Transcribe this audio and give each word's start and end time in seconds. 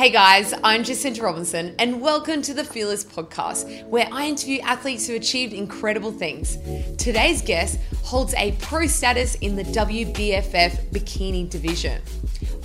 Hey 0.00 0.08
guys, 0.08 0.54
I'm 0.64 0.82
Jacinta 0.82 1.22
Robinson, 1.22 1.74
and 1.78 2.00
welcome 2.00 2.40
to 2.40 2.54
the 2.54 2.64
Fearless 2.64 3.04
Podcast, 3.04 3.86
where 3.86 4.08
I 4.10 4.28
interview 4.28 4.58
athletes 4.60 5.06
who 5.06 5.14
achieved 5.14 5.52
incredible 5.52 6.10
things. 6.10 6.56
Today's 6.96 7.42
guest 7.42 7.78
holds 8.02 8.32
a 8.32 8.52
pro 8.62 8.86
status 8.86 9.34
in 9.34 9.56
the 9.56 9.62
WBFF 9.62 10.90
bikini 10.90 11.50
division. 11.50 12.00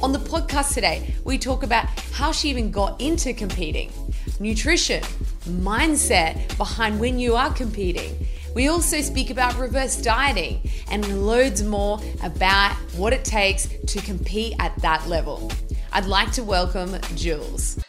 On 0.02 0.14
the 0.14 0.20
podcast 0.20 0.76
today, 0.76 1.14
we 1.26 1.38
talk 1.38 1.64
about 1.64 1.88
how 2.14 2.32
she 2.32 2.48
even 2.48 2.72
got 2.72 3.02
into 3.02 3.34
competing, 3.34 3.92
nutrition, 4.40 5.04
mindset 5.44 6.56
behind 6.56 7.02
when 7.02 7.20
you 7.20 7.36
are 7.36 7.54
competing. 7.54 8.16
We 8.56 8.70
also 8.70 9.02
speak 9.02 9.30
about 9.30 9.60
reverse 9.60 9.98
dieting 10.02 10.70
and 10.90 11.28
loads 11.28 11.64
more 11.64 12.00
about 12.24 12.78
what 12.96 13.12
it 13.12 13.26
takes 13.26 13.68
to 13.88 14.02
compete 14.04 14.56
at 14.60 14.74
that 14.82 15.06
level. 15.10 15.52
I'd 15.96 16.08
like 16.08 16.34
to 16.34 16.44
welcome 16.44 16.90
Julz. 17.16 17.82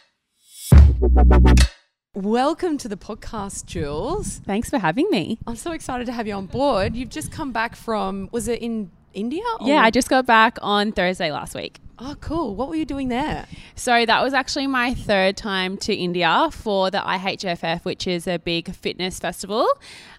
Welcome 2.15 2.77
to 2.77 2.87
the 2.87 2.95
podcast, 2.95 3.65
Julz. 3.65 4.39
Thanks 4.45 4.69
for 4.69 4.77
having 4.79 5.09
me. 5.11 5.39
I'm 5.45 5.57
so 5.57 5.73
excited 5.73 6.05
to 6.07 6.13
have 6.13 6.25
you 6.25 6.33
on 6.33 6.45
board. 6.45 6.95
You've 6.95 7.09
just 7.09 7.33
come 7.33 7.51
back 7.51 7.75
from, 7.75 8.29
was 8.31 8.47
it 8.47 8.61
in 8.61 8.91
India? 9.13 9.43
or- 9.59 9.67
Yeah, 9.67 9.83
I 9.83 9.91
just 9.91 10.07
got 10.09 10.25
back 10.25 10.57
on 10.61 10.93
Thursday 10.93 11.33
last 11.33 11.53
week. 11.53 11.79
Oh, 11.99 12.15
cool. 12.21 12.55
What 12.55 12.69
were 12.69 12.75
you 12.75 12.85
doing 12.85 13.07
there? 13.07 13.47
So 13.75 14.05
that 14.05 14.23
was 14.23 14.33
actually 14.33 14.67
my 14.67 14.93
third 14.93 15.35
time 15.35 15.77
to 15.77 15.93
India 15.95 16.49
for 16.51 16.91
the 16.91 16.99
IHFF, 16.99 17.85
which 17.85 18.05
is 18.05 18.27
a 18.27 18.37
big 18.37 18.73
fitness 18.75 19.19
festival. 19.19 19.67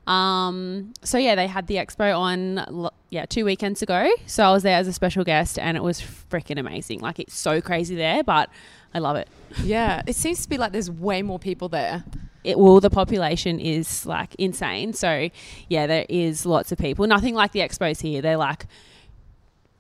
Um, 0.09 0.93
so 1.05 1.19
yeah, 1.19 1.37
they 1.37 1.47
had 1.47 1.69
the 1.69 1.77
expo 1.77 2.19
on 2.19 2.91
yeah 3.11 3.27
two 3.27 3.45
weekends 3.45 3.81
ago. 3.83 4.11
So 4.27 4.43
I 4.43 4.53
was 4.53 4.65
there 4.65 4.77
as 4.77 4.89
a 4.89 4.93
special 4.93 5.23
guest, 5.23 5.59
and 5.59 5.77
it 5.77 5.83
was 5.83 6.01
freaking 6.01 6.59
amazing. 6.59 7.01
Like 7.01 7.21
it's 7.21 7.37
so 7.37 7.61
crazy 7.61 7.95
there, 7.95 8.25
but 8.25 8.51
I 8.93 8.99
love 8.99 9.17
it. 9.17 9.29
Yeah, 9.63 10.03
it 10.07 10.17
seems 10.17 10.43
to 10.43 10.49
be 10.49 10.59
like 10.59 10.73
there's 10.73 10.91
way 10.91 11.23
more 11.23 11.39
people 11.39 11.69
there. 11.69 12.03
It 12.43 12.59
well, 12.59 12.81
the 12.81 12.91
population 12.91 13.61
is 13.61 14.05
like 14.05 14.35
insane. 14.37 14.95
So 14.95 15.29
yeah, 15.69 15.87
there 15.87 16.07
is 16.09 16.45
lots 16.45 16.73
of 16.73 16.79
people. 16.79 17.07
Nothing 17.07 17.35
like 17.35 17.53
the 17.53 17.61
expos 17.61 18.01
here. 18.01 18.21
They're 18.21 18.37
like 18.37 18.67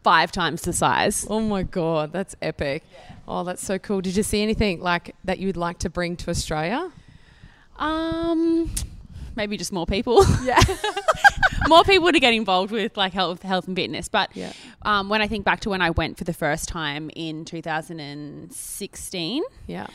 five 0.08 0.32
times 0.32 0.62
the 0.62 0.72
size. 0.72 1.26
Oh 1.28 1.40
my 1.40 1.62
god, 1.64 2.12
that's 2.12 2.34
epic. 2.40 2.82
Oh, 3.26 3.44
that's 3.44 3.62
so 3.62 3.78
cool. 3.78 4.00
Did 4.00 4.16
you 4.16 4.22
see 4.22 4.42
anything 4.42 4.80
like 4.80 5.14
that 5.24 5.38
you 5.38 5.46
would 5.48 5.56
like 5.58 5.78
to 5.80 5.90
bring 5.90 6.16
to 6.22 6.30
Australia? 6.30 6.90
Um, 7.78 8.70
maybe 9.36 9.56
just 9.58 9.70
more 9.70 9.84
people. 9.86 10.24
Yeah. 10.42 10.58
more 11.68 11.84
people 11.84 12.10
to 12.10 12.18
get 12.20 12.32
involved 12.32 12.72
with 12.72 12.96
like 12.96 13.12
health, 13.12 13.42
health 13.42 13.66
and 13.68 13.76
fitness. 13.76 14.08
But 14.08 14.34
Yeah. 14.34 14.52
um, 14.82 15.10
when 15.10 15.20
I 15.20 15.28
think 15.28 15.44
back 15.44 15.60
to 15.60 15.68
when 15.70 15.82
I 15.82 15.90
went 15.90 16.16
for 16.16 16.24
the 16.24 16.32
first 16.32 16.68
time 16.70 17.10
in 17.14 17.44
2016 17.44 19.42
Yeah. 19.66 19.86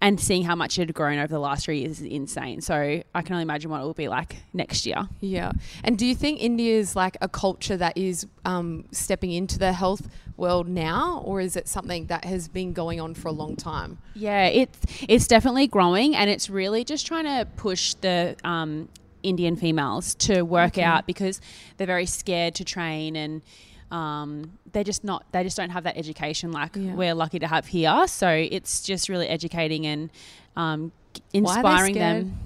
And 0.00 0.18
seeing 0.18 0.44
how 0.44 0.54
much 0.54 0.78
it 0.78 0.82
had 0.88 0.94
grown 0.94 1.18
over 1.18 1.28
the 1.28 1.38
last 1.38 1.64
three 1.66 1.80
years 1.80 2.00
is 2.00 2.06
insane. 2.06 2.60
So 2.60 2.74
I 3.14 3.22
can 3.22 3.32
only 3.34 3.42
imagine 3.42 3.70
what 3.70 3.80
it 3.80 3.84
will 3.84 3.92
be 3.94 4.08
like 4.08 4.36
next 4.52 4.86
year. 4.86 5.08
Yeah. 5.20 5.52
And 5.84 5.98
do 5.98 6.06
you 6.06 6.14
think 6.14 6.40
India 6.40 6.78
is 6.78 6.96
like 6.96 7.16
a 7.20 7.28
culture 7.28 7.76
that 7.76 7.96
is 7.98 8.26
um, 8.44 8.86
stepping 8.92 9.32
into 9.32 9.58
the 9.58 9.72
health 9.72 10.08
world 10.38 10.68
now, 10.68 11.20
or 11.26 11.40
is 11.42 11.54
it 11.54 11.68
something 11.68 12.06
that 12.06 12.24
has 12.24 12.48
been 12.48 12.72
going 12.72 12.98
on 12.98 13.12
for 13.12 13.28
a 13.28 13.32
long 13.32 13.56
time? 13.56 13.98
Yeah, 14.14 14.46
it's 14.46 14.78
it's 15.06 15.26
definitely 15.26 15.66
growing, 15.66 16.16
and 16.16 16.30
it's 16.30 16.48
really 16.48 16.82
just 16.82 17.06
trying 17.06 17.24
to 17.24 17.46
push 17.56 17.92
the 17.94 18.36
um, 18.42 18.88
Indian 19.22 19.54
females 19.56 20.14
to 20.14 20.42
work 20.42 20.72
Okay. 20.78 20.82
out 20.82 21.06
because 21.06 21.42
they're 21.76 21.86
very 21.86 22.06
scared 22.06 22.54
to 22.54 22.64
train 22.64 23.16
and. 23.16 23.42
Um, 23.90 24.58
they're 24.72 24.84
just 24.84 25.02
not. 25.04 25.24
They 25.32 25.42
just 25.42 25.56
don't 25.56 25.70
have 25.70 25.84
that 25.84 25.96
education 25.96 26.52
like 26.52 26.76
Yeah. 26.76 26.94
we're 26.94 27.14
lucky 27.14 27.38
to 27.40 27.46
have 27.48 27.66
here. 27.66 28.06
So 28.06 28.28
it's 28.28 28.82
just 28.82 29.08
really 29.08 29.26
educating 29.28 29.86
and 29.86 30.10
um, 30.56 30.92
g- 31.14 31.22
Why 31.40 31.50
are 31.58 31.62
they 31.62 31.68
inspiring 31.68 31.94
them. 31.94 32.38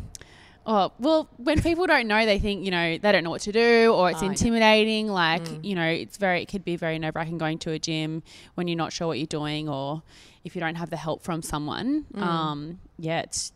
Oh 0.67 0.91
well, 0.99 1.29
when 1.37 1.61
people 1.61 1.87
don't 1.87 2.09
know, 2.09 2.25
they 2.25 2.39
think 2.39 2.65
you 2.65 2.71
know 2.71 2.97
they 2.97 3.13
don't 3.13 3.23
know 3.25 3.29
what 3.31 3.43
to 3.43 3.53
do, 3.53 3.93
or 3.93 4.09
it's 4.11 4.21
Oh, 4.23 4.25
yeah. 4.25 4.31
intimidating. 4.31 5.09
Like 5.09 5.45
Mm. 5.45 5.63
you 5.65 5.75
know, 5.75 5.87
it's 5.87 6.17
very 6.17 6.41
it 6.41 6.47
could 6.49 6.65
be 6.65 6.77
very 6.77 6.99
nerve 6.99 7.15
wracking 7.15 7.37
going 7.37 7.59
to 7.59 7.73
a 7.73 7.79
gym 7.79 8.23
when 8.55 8.67
you're 8.67 8.79
not 8.79 8.91
sure 8.91 9.07
what 9.07 9.19
you're 9.19 9.27
doing, 9.27 9.69
or 9.69 10.03
if 10.43 10.55
you 10.57 10.61
don't 10.61 10.77
have 10.77 10.89
the 10.89 10.97
help 10.97 11.23
from 11.23 11.43
someone. 11.43 12.07
Mm. 12.15 12.23
Um, 12.23 12.79
yeah, 12.99 13.21
it's 13.21 13.53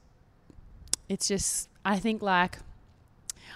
it's 1.08 1.28
just 1.28 1.70
I 1.84 1.98
think 1.98 2.20
like 2.20 2.58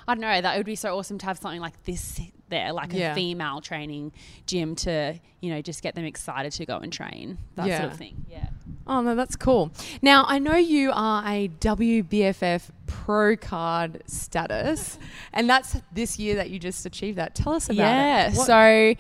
I 0.08 0.14
don't 0.14 0.22
know 0.22 0.40
that 0.40 0.54
it 0.54 0.56
would 0.58 0.64
be 0.66 0.74
so 0.74 0.96
awesome 0.96 1.18
to 1.18 1.26
have 1.26 1.36
something 1.36 1.60
like 1.60 1.82
this 1.84 2.20
there, 2.52 2.72
like 2.72 2.92
Yeah. 2.92 3.12
a 3.12 3.14
female 3.16 3.60
training 3.60 4.12
gym 4.46 4.76
to 4.76 5.18
you 5.40 5.50
know 5.50 5.60
just 5.60 5.82
get 5.82 5.96
them 5.96 6.04
excited 6.04 6.52
to 6.52 6.64
go 6.66 6.76
and 6.78 6.92
train 6.92 7.38
that 7.56 7.66
Yeah. 7.66 7.80
sort 7.80 7.92
of 7.92 7.98
thing. 7.98 8.24
Yeah. 8.30 8.46
Oh, 8.86 9.00
no, 9.00 9.14
that's 9.14 9.36
cool. 9.36 9.70
Now, 10.02 10.24
I 10.26 10.38
know 10.40 10.56
you 10.56 10.90
are 10.92 11.22
a 11.24 11.46
WBFF 11.60 12.70
Pro 12.86 13.36
Card 13.36 14.02
status, 14.06 14.98
and 15.32 15.48
that's 15.48 15.76
this 15.92 16.18
year 16.18 16.34
that 16.36 16.50
you 16.50 16.58
just 16.58 16.84
achieved 16.84 17.18
that. 17.18 17.34
Tell 17.36 17.54
us 17.54 17.66
about 17.66 17.76
yeah. 17.76 18.28
it. 18.28 18.34
Yeah. 18.34 18.96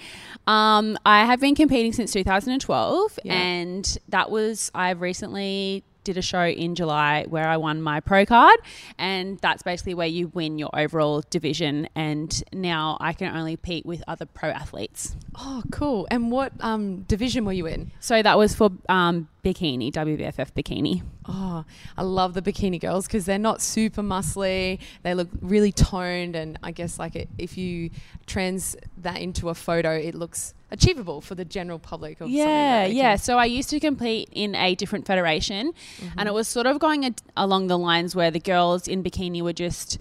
So, 0.46 0.50
um, 0.52 0.96
I 1.04 1.24
have 1.24 1.40
been 1.40 1.54
competing 1.56 1.92
since 1.92 2.12
2012, 2.12 3.18
Yeah. 3.24 3.32
and 3.34 3.98
that 4.08 4.30
was 4.30 4.70
I've 4.74 5.00
recently 5.00 5.82
did 6.04 6.16
a 6.16 6.22
show 6.22 6.44
in 6.44 6.74
July 6.74 7.24
where 7.28 7.48
I 7.48 7.56
won 7.56 7.82
my 7.82 8.00
pro 8.00 8.26
card, 8.26 8.58
and 8.98 9.38
that's 9.38 9.62
basically 9.62 9.94
where 9.94 10.06
you 10.06 10.28
win 10.28 10.58
your 10.58 10.70
overall 10.74 11.22
division. 11.30 11.88
And 11.94 12.42
now 12.52 12.96
I 13.00 13.12
can 13.12 13.34
only 13.34 13.56
compete 13.56 13.86
with 13.86 14.02
other 14.06 14.26
pro 14.26 14.50
athletes. 14.50 15.16
oh, 15.36 15.62
cool. 15.70 16.06
And 16.10 16.30
what 16.30 16.52
um, 16.60 17.02
division 17.02 17.44
were 17.44 17.52
you 17.52 17.66
in? 17.66 17.92
So 18.00 18.22
that 18.22 18.36
was 18.36 18.54
for 18.54 18.70
um, 18.88 19.28
bikini, 19.42 19.92
WBFF 19.92 20.52
bikini. 20.52 21.02
Oh, 21.28 21.64
I 21.96 22.02
love 22.02 22.34
the 22.34 22.42
bikini 22.42 22.80
girls 22.80 23.06
because 23.06 23.24
they're 23.24 23.38
not 23.38 23.60
super 23.60 24.02
muscly. 24.02 24.78
They 25.02 25.14
look 25.14 25.28
really 25.40 25.72
toned, 25.72 26.36
and 26.36 26.58
I 26.62 26.70
guess 26.70 26.98
like 26.98 27.16
it, 27.16 27.28
if 27.38 27.58
you 27.58 27.90
trans 28.26 28.76
that 28.98 29.20
into 29.20 29.48
a 29.48 29.54
photo, 29.54 29.92
it 29.92 30.14
looks 30.14 30.54
achievable 30.70 31.20
for 31.20 31.34
the 31.34 31.44
general 31.44 31.78
public. 31.78 32.20
Of 32.20 32.30
Yeah, 32.30 32.86
yeah. 32.86 33.16
So 33.16 33.38
I 33.38 33.46
used 33.46 33.70
to 33.70 33.80
compete 33.80 34.28
in 34.32 34.54
a 34.54 34.74
different 34.74 35.06
federation, 35.06 35.72
mm-hmm. 35.72 36.18
and 36.18 36.28
it 36.28 36.32
was 36.32 36.46
sort 36.48 36.66
of 36.66 36.78
going 36.78 37.04
ad- 37.04 37.22
along 37.36 37.66
the 37.66 37.78
lines 37.78 38.14
where 38.14 38.30
the 38.30 38.40
girls 38.40 38.86
in 38.86 39.02
bikini 39.02 39.42
were 39.42 39.52
just 39.52 39.98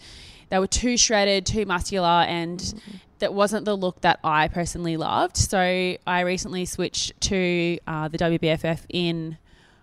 they 0.51 0.59
were 0.59 0.67
too 0.67 0.97
shredded, 0.97 1.45
too 1.45 1.65
muscular, 1.65 2.25
and 2.27 2.59
mm-hmm. 2.59 2.97
That 3.21 3.33
wasn't 3.33 3.65
the 3.65 3.75
look 3.75 4.01
that 4.01 4.19
I 4.23 4.47
personally 4.49 4.97
loved. 4.97 5.37
So 5.37 5.57
I 5.57 6.19
recently 6.21 6.65
switched 6.65 7.19
to 7.21 7.79
uh, 7.87 8.07
the 8.09 8.17
WBFF 8.17 8.81
in 8.89 9.37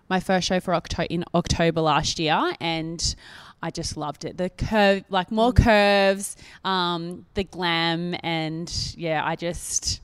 my 0.09 0.19
first 0.19 0.47
show 0.47 0.59
for 0.59 0.73
Octo- 0.73 1.05
in 1.09 1.25
October 1.33 1.81
last 1.81 2.19
year, 2.19 2.53
and 2.59 3.15
I 3.61 3.71
just 3.71 3.97
loved 3.97 4.25
it. 4.25 4.37
The 4.37 4.49
curve, 4.49 5.03
like 5.09 5.31
more 5.31 5.51
curves, 5.53 6.35
um, 6.63 7.25
the 7.33 7.43
glam, 7.43 8.15
and 8.23 8.71
yeah, 8.95 9.25
I 9.25 9.35
just. 9.35 10.01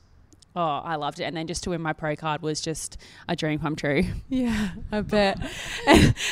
Oh, 0.55 0.61
I 0.61 0.95
loved 0.95 1.19
it. 1.19 1.23
And 1.23 1.35
then 1.35 1.47
just 1.47 1.63
to 1.65 1.71
win 1.71 1.81
my 1.81 1.91
pro 1.93 2.15
card 2.15 2.41
was 2.41 2.61
just 2.61 2.97
a 3.27 3.35
dream 3.35 3.59
come 3.59 3.75
true. 3.75 4.03
Yeah, 4.29 4.69
I 4.91 5.01
bet. 5.01 5.37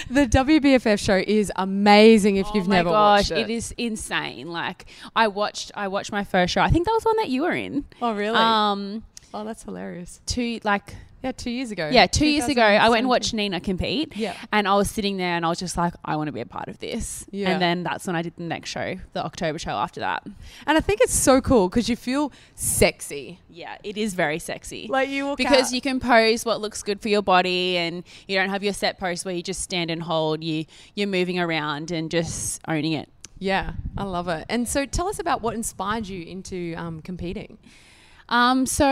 the 0.10 0.26
WBFF 0.28 1.00
show 1.00 1.22
is 1.26 1.52
amazing 1.56 2.38
if 2.38 2.48
you've 2.54 2.68
oh 2.68 2.72
never 2.72 2.90
gosh, 2.90 3.30
watched 3.30 3.32
it. 3.32 3.50
it 3.50 3.50
is 3.50 3.74
insane. 3.78 4.48
Like 4.52 4.86
I 5.16 5.28
watched 5.28 5.72
I 5.76 5.88
watched 5.90 6.12
my 6.12 6.24
first 6.24 6.54
show. 6.54 6.62
I 6.62 6.70
think 6.70 6.86
that 6.86 6.92
was 6.94 7.04
one 7.04 7.18
that 7.18 7.30
you 7.30 7.44
were 7.44 7.52
in. 7.54 7.86
Oh, 8.02 8.14
really? 8.14 8.38
Um 8.38 9.04
oh, 9.34 9.44
that's 9.46 9.64
hilarious. 9.64 10.22
two 10.26 10.60
like 10.64 10.96
Yeah, 11.24 11.32
two 11.32 11.50
years 11.52 11.72
ago. 11.72 11.90
yeah, 11.92 12.06
2 12.06 12.26
years 12.28 12.48
ago 12.50 12.62
I 12.62 12.90
went 12.90 13.00
and 13.00 13.10
watched 13.10 13.34
Nina 13.34 13.60
compete. 13.62 14.16
Yeah. 14.16 14.36
And 14.52 14.68
I 14.68 14.76
was 14.76 14.92
sitting 14.92 15.18
there 15.18 15.36
and 15.36 15.46
I 15.46 15.50
was 15.50 15.58
just 15.60 15.78
like, 15.78 15.94
I 16.04 16.16
want 16.18 16.28
to 16.28 16.32
be 16.34 16.42
a 16.42 16.46
part 16.46 16.68
of 16.68 16.80
this. 16.80 17.26
Yeah. 17.32 17.52
And 17.52 17.62
then 17.62 17.84
that's 17.84 18.06
when 18.06 18.16
I 18.16 18.22
did 18.22 18.36
the 18.36 18.44
next 18.44 18.70
show, 18.70 18.96
the 19.14 19.24
October 19.24 19.58
show 19.58 19.72
after 19.72 20.02
that. 20.02 20.26
And 20.68 20.78
I 20.78 20.82
think 20.82 21.00
it's 21.02 21.14
so 21.14 21.40
cool 21.42 21.70
because 21.70 21.88
you 21.88 21.96
feel 21.96 22.32
sexy. 22.56 23.40
Yeah, 23.50 23.78
it 23.84 23.98
is 23.98 24.14
very 24.14 24.40
sexy. 24.40 24.88
Like 24.90 25.10
you 25.10 25.26
walk 25.28 25.38
because 25.38 25.68
out- 25.68 25.72
you 25.74 25.82
can 25.82 26.00
pose 26.00 26.44
what 26.46 26.60
looks 26.62 26.84
good 26.84 27.00
for 27.02 27.10
your 27.10 27.22
body 27.22 27.78
and 27.78 28.04
you 28.28 28.36
don't 28.38 28.50
have 28.50 28.64
your 28.64 28.74
set 28.74 28.98
pose 29.00 29.24
where 29.24 29.34
you 29.34 29.44
just 29.44 29.62
stand 29.62 29.92
and 29.92 30.04
hold 30.04 30.44
you 30.44 30.66
you're 30.96 31.08
moving 31.08 31.40
around 31.40 31.92
and 31.92 32.10
just 32.12 32.62
owning 32.68 32.94
it 32.94 33.10
Yeah, 33.40 33.74
I 33.98 34.04
love 34.04 34.28
it. 34.30 34.46
And 34.50 34.68
so 34.68 34.86
tell 34.86 35.08
us 35.08 35.20
about 35.20 35.42
what 35.42 35.54
inspired 35.56 36.08
you 36.08 36.24
into 36.24 36.74
um, 36.78 37.02
competing. 37.02 37.58
Um, 38.30 38.66
so 38.66 38.86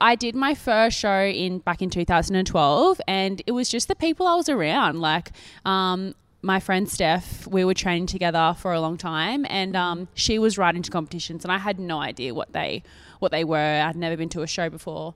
I 0.00 0.14
did 0.14 0.34
my 0.34 0.54
first 0.54 0.98
show 0.98 1.24
in 1.24 1.58
back 1.58 1.82
in 1.82 1.90
2012 1.90 3.00
and 3.06 3.42
it 3.46 3.52
was 3.52 3.68
just 3.68 3.88
the 3.88 3.94
people 3.94 4.26
I 4.26 4.34
was 4.34 4.48
around 4.48 5.00
like 5.00 5.30
um, 5.64 6.14
my 6.42 6.58
friend 6.58 6.88
Steph, 6.88 7.46
we 7.46 7.64
were 7.64 7.74
training 7.74 8.06
together 8.06 8.54
for 8.58 8.72
a 8.72 8.80
long 8.80 8.98
time, 8.98 9.46
and 9.48 9.76
um, 9.76 10.08
she 10.14 10.38
was 10.38 10.58
right 10.58 10.74
into 10.74 10.90
competitions, 10.90 11.44
and 11.44 11.52
I 11.52 11.58
had 11.58 11.78
no 11.78 12.00
idea 12.00 12.34
what 12.34 12.52
they 12.52 12.82
what 13.20 13.30
they 13.30 13.44
were. 13.44 13.56
I'd 13.56 13.96
never 13.96 14.16
been 14.16 14.28
to 14.30 14.42
a 14.42 14.46
show 14.48 14.68
before, 14.68 15.14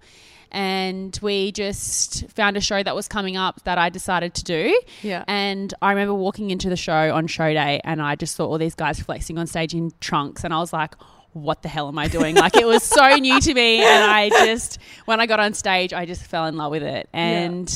and 0.53 1.19
we 1.21 1.51
just 1.51 2.29
found 2.31 2.57
a 2.57 2.61
show 2.61 2.83
that 2.83 2.95
was 2.95 3.09
coming 3.09 3.37
up 3.37 3.63
that 3.65 3.77
I 3.77 3.91
decided 3.91 4.35
to 4.35 4.45
do. 4.45 4.81
Yeah. 5.03 5.25
And 5.27 5.75
I 5.83 5.91
remember 5.91 6.15
walking 6.15 6.51
into 6.51 6.69
the 6.69 6.77
show 6.77 7.13
on 7.13 7.27
show 7.27 7.53
day, 7.53 7.81
and 7.83 8.01
I 8.01 8.15
just 8.15 8.37
saw 8.37 8.47
all 8.47 8.59
these 8.59 8.77
guys 8.77 9.01
flexing 9.01 9.37
on 9.37 9.49
stage 9.49 9.75
in 9.75 9.93
trunks, 10.01 10.45
and 10.45 10.55
I 10.55 10.59
was 10.59 10.73
like. 10.73 10.95
What 11.37 11.62
the 11.62 11.69
hell 11.69 11.88
am 11.88 11.99
I 11.99 12.09
doing? 12.09 12.35
Like 12.37 12.56
it 12.56 12.67
was 12.67 12.83
so 12.83 13.06
new 13.17 13.41
to 13.41 13.55
me, 13.55 13.85
and 13.85 14.11
I 14.11 14.29
just 14.31 14.79
when 15.05 15.21
I 15.21 15.27
got 15.27 15.41
on 15.41 15.55
stage, 15.55 15.93
I 15.93 16.06
just 16.06 16.23
fell 16.23 16.47
in 16.47 16.56
love 16.56 16.71
with 16.71 16.83
it, 16.83 17.09
and 17.12 17.69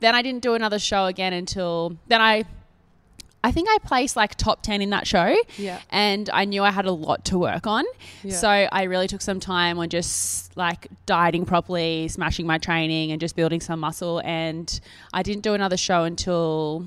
then 0.00 0.14
I 0.14 0.22
didn't 0.22 0.42
do 0.42 0.54
another 0.54 0.78
show 0.78 1.06
again 1.06 1.32
until 1.32 1.96
then 2.06 2.20
I 2.20 2.44
I 3.42 3.52
think 3.52 3.68
I 3.70 3.78
placed 3.78 4.16
like 4.16 4.34
top 4.34 4.62
10 4.62 4.82
in 4.82 4.90
that 4.90 5.06
show. 5.06 5.34
Yeah. 5.56 5.80
And 5.90 6.28
I 6.30 6.44
knew 6.44 6.64
I 6.64 6.70
had 6.70 6.86
a 6.86 6.92
lot 6.92 7.24
to 7.26 7.38
work 7.38 7.66
on. 7.66 7.84
Yeah. 8.24 8.34
So 8.34 8.48
I 8.48 8.82
really 8.84 9.06
took 9.06 9.20
some 9.20 9.38
time 9.38 9.78
on 9.78 9.88
just 9.88 10.56
like 10.56 10.88
dieting 11.06 11.46
properly, 11.46 12.08
smashing 12.08 12.46
my 12.46 12.58
training, 12.58 13.12
and 13.12 13.20
just 13.20 13.36
building 13.36 13.60
some 13.60 13.78
muscle. 13.80 14.20
And 14.24 14.80
I 15.12 15.22
didn't 15.22 15.42
do 15.42 15.54
another 15.54 15.76
show 15.76 16.02
until 16.02 16.86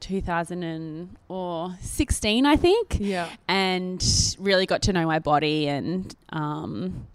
2016, 0.00 2.46
I 2.46 2.56
think. 2.56 2.98
Yeah. 3.00 3.28
And 3.48 4.04
really 4.38 4.66
got 4.66 4.82
to 4.82 4.92
know 4.92 5.06
my 5.06 5.18
body. 5.18 5.66
And 5.68 6.14
um, 6.30 7.06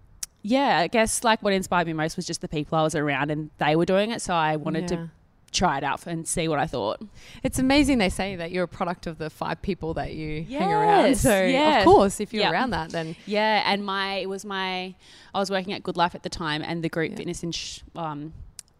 yeah, 0.41 0.79
I 0.79 0.87
guess 0.87 1.23
like 1.23 1.41
what 1.43 1.53
inspired 1.53 1.87
me 1.87 1.93
most 1.93 2.15
was 2.15 2.25
just 2.25 2.41
the 2.41 2.47
people 2.47 2.77
I 2.77 2.83
was 2.83 2.95
around 2.95 3.31
and 3.31 3.49
they 3.57 3.75
were 3.75 3.85
doing 3.85 4.11
it. 4.11 4.21
So 4.21 4.33
I 4.33 4.55
wanted 4.57 4.89
Yeah. 4.91 4.97
to 4.97 5.09
try 5.51 5.77
it 5.77 5.83
out 5.85 6.05
and 6.05 6.27
see 6.27 6.49
what 6.49 6.59
I 6.59 6.67
thought. 6.67 7.01
It's 7.41 7.59
amazing 7.59 7.97
they 7.97 8.09
say 8.09 8.35
that 8.35 8.51
you're 8.51 8.65
a 8.65 8.67
product 8.67 9.07
of 9.07 9.17
the 9.19 9.29
five 9.29 9.61
people 9.61 9.93
that 9.93 10.13
you 10.13 10.43
hang 10.43 10.69
around. 10.73 11.15
So 11.17 11.45
yeah. 11.45 11.77
of 11.79 11.85
course, 11.85 12.19
if 12.19 12.33
you're 12.33 12.43
Yeah. 12.43 12.51
around 12.51 12.71
that, 12.71 12.89
then 12.89 13.15
Yeah, 13.25 13.63
and 13.65 13.85
my 13.85 14.15
it 14.15 14.27
was 14.27 14.43
my 14.43 14.95
I 15.33 15.39
was 15.39 15.49
working 15.49 15.71
at 15.73 15.81
Good 15.81 15.95
Life 15.95 16.13
at 16.13 16.23
the 16.23 16.29
time, 16.29 16.61
and 16.61 16.83
the 16.83 16.89
group 16.89 17.11
Yeah. 17.11 17.17
fitness 17.17 17.41
ins- 17.43 17.83
um, 17.95 18.33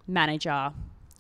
manager 0.08 0.74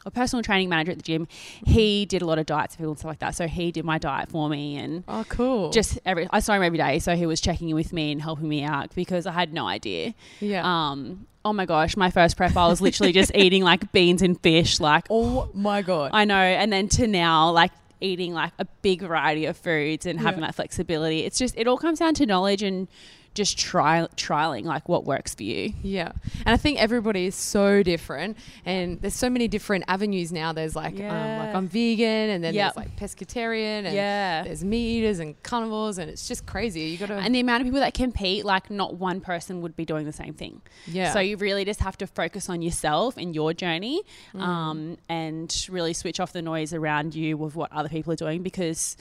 or 0.06 0.12
personal 0.12 0.44
training 0.44 0.69
manager 0.69 0.92
at 0.92 0.98
the 0.98 1.04
gym, 1.04 1.28
he 1.66 2.06
did 2.06 2.22
a 2.22 2.25
lot 2.25 2.38
of 2.38 2.46
diets 2.46 2.75
for 2.75 2.80
people 2.80 2.92
and 2.92 3.00
stuff 3.00 3.10
like 3.10 3.19
that. 3.19 3.36
So 3.36 3.48
he 3.48 3.72
did 3.72 3.86
my 3.86 3.98
diet 3.98 4.30
for 4.30 4.48
me, 4.50 4.78
and 4.78 5.04
oh, 5.07 5.25
cool. 5.30 5.72
just 5.72 6.00
every 6.06 6.28
I 6.31 6.40
saw 6.40 6.54
him 6.54 6.63
every 6.63 6.78
day. 6.78 7.00
So 7.00 7.16
he 7.16 7.25
was 7.25 7.42
checking 7.42 7.69
in 7.69 7.75
with 7.75 7.92
me 7.94 8.12
and 8.12 8.22
helping 8.22 8.48
me 8.48 8.63
out 8.63 8.94
because 8.96 9.25
I 9.25 9.31
had 9.31 9.54
no 9.54 9.68
idea. 9.68 10.13
yeah. 10.40 10.62
Um, 10.63 11.28
oh 11.44 11.54
my 11.54 11.66
gosh, 11.66 11.96
my 11.98 12.10
first 12.12 12.38
prep 12.38 12.56
I 12.57 12.68
was 12.68 12.81
literally 12.81 13.12
just 13.12 13.31
eating 13.36 13.63
like 13.63 13.92
beans 13.92 14.22
and 14.22 14.40
fish, 14.42 14.80
like 14.80 15.06
oh 15.10 15.50
my 15.54 15.81
god. 15.81 16.12
I 16.13 16.25
know. 16.25 16.36
And 16.36 16.72
then 16.72 16.88
to 16.90 17.07
now, 17.07 17.52
like 17.52 17.72
eating 18.02 18.34
like 18.34 18.52
a 18.60 18.66
big 18.81 19.02
variety 19.02 19.46
of 19.46 19.56
foods 19.57 20.06
and 20.06 20.19
having 20.19 20.42
Yeah. 20.42 20.48
that 20.48 20.56
flexibility. 20.56 21.22
It's 21.22 21.38
just, 21.40 21.56
it 21.57 21.66
all 21.68 21.78
comes 21.78 22.00
down 22.00 22.13
to 22.16 22.25
knowledge 22.25 22.62
and 22.62 22.88
just 23.35 23.57
try, 23.59 24.07
trialing 24.15 24.63
like 24.63 24.89
what 24.89 25.03
works 25.05 25.35
for 25.35 25.43
you. 25.43 25.73
Yeah. 25.83 26.13
And 26.45 26.49
I 26.53 26.57
think 26.57 26.79
everybody 26.81 27.27
is 27.27 27.35
so 27.35 27.83
different 27.83 28.37
and 28.65 28.99
there's 29.01 29.13
so 29.13 29.29
many 29.29 29.47
different 29.47 29.83
avenues 29.87 30.31
now. 30.31 30.53
There's 30.53 30.75
like 30.75 30.95
um, 30.95 31.37
like 31.37 31.53
I'm 31.53 31.67
vegan 31.67 32.29
and 32.31 32.43
then 32.43 32.53
Yep. 32.55 32.73
there's 32.75 32.85
like 32.87 32.95
pescatarian 32.97 33.83
and 33.85 33.93
Yeah. 33.93 34.43
there's 34.43 34.63
meat 34.63 34.87
eaters 34.99 35.19
and 35.19 35.35
carnivores 35.43 35.97
and 35.97 36.09
it's 36.09 36.27
just 36.27 36.45
crazy. 36.47 36.81
You 36.81 36.97
got 36.97 37.07
to 37.07 37.15
And 37.15 37.35
the 37.35 37.41
amount 37.41 37.61
of 37.61 37.65
people 37.67 37.81
that 37.81 37.93
compete, 37.93 38.45
like 38.45 38.71
not 38.71 38.95
one 38.95 39.19
person 39.21 39.61
would 39.61 39.75
be 39.75 39.85
doing 39.85 40.05
the 40.05 40.13
same 40.13 40.33
thing. 40.33 40.61
yeah. 40.87 41.11
So 41.13 41.19
you 41.19 41.37
really 41.37 41.65
just 41.65 41.81
have 41.81 41.97
to 41.99 42.07
focus 42.07 42.49
on 42.49 42.61
yourself 42.61 43.17
and 43.17 43.35
your 43.35 43.53
journey 43.53 44.01
Mm. 44.33 44.41
um, 44.41 44.97
and 45.09 45.67
really 45.69 45.93
switch 45.93 46.19
off 46.21 46.31
the 46.31 46.41
noise 46.41 46.73
around 46.73 47.13
you 47.15 47.35
with 47.37 47.55
what 47.55 47.71
other 47.73 47.89
people 47.89 48.13
are 48.13 48.15
doing 48.15 48.41
because 48.43 48.95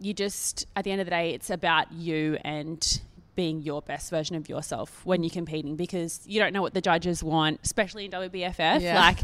you 0.00 0.12
just, 0.12 0.66
at 0.74 0.82
the 0.84 0.90
end 0.90 1.00
of 1.00 1.06
the 1.06 1.10
day, 1.10 1.32
it's 1.32 1.48
about 1.50 1.92
you 1.92 2.36
and 2.44 3.00
being 3.34 3.62
your 3.62 3.80
best 3.82 4.10
version 4.10 4.36
of 4.36 4.48
yourself 4.48 5.00
when 5.04 5.22
you're 5.22 5.30
competing 5.30 5.74
because 5.76 6.20
you 6.26 6.38
don't 6.38 6.52
know 6.52 6.60
what 6.62 6.74
the 6.74 6.80
judges 6.80 7.22
want, 7.24 7.60
especially 7.64 8.04
in 8.04 8.10
WBFF. 8.10 8.80
Yeah. 8.80 8.98
Like, 8.98 9.18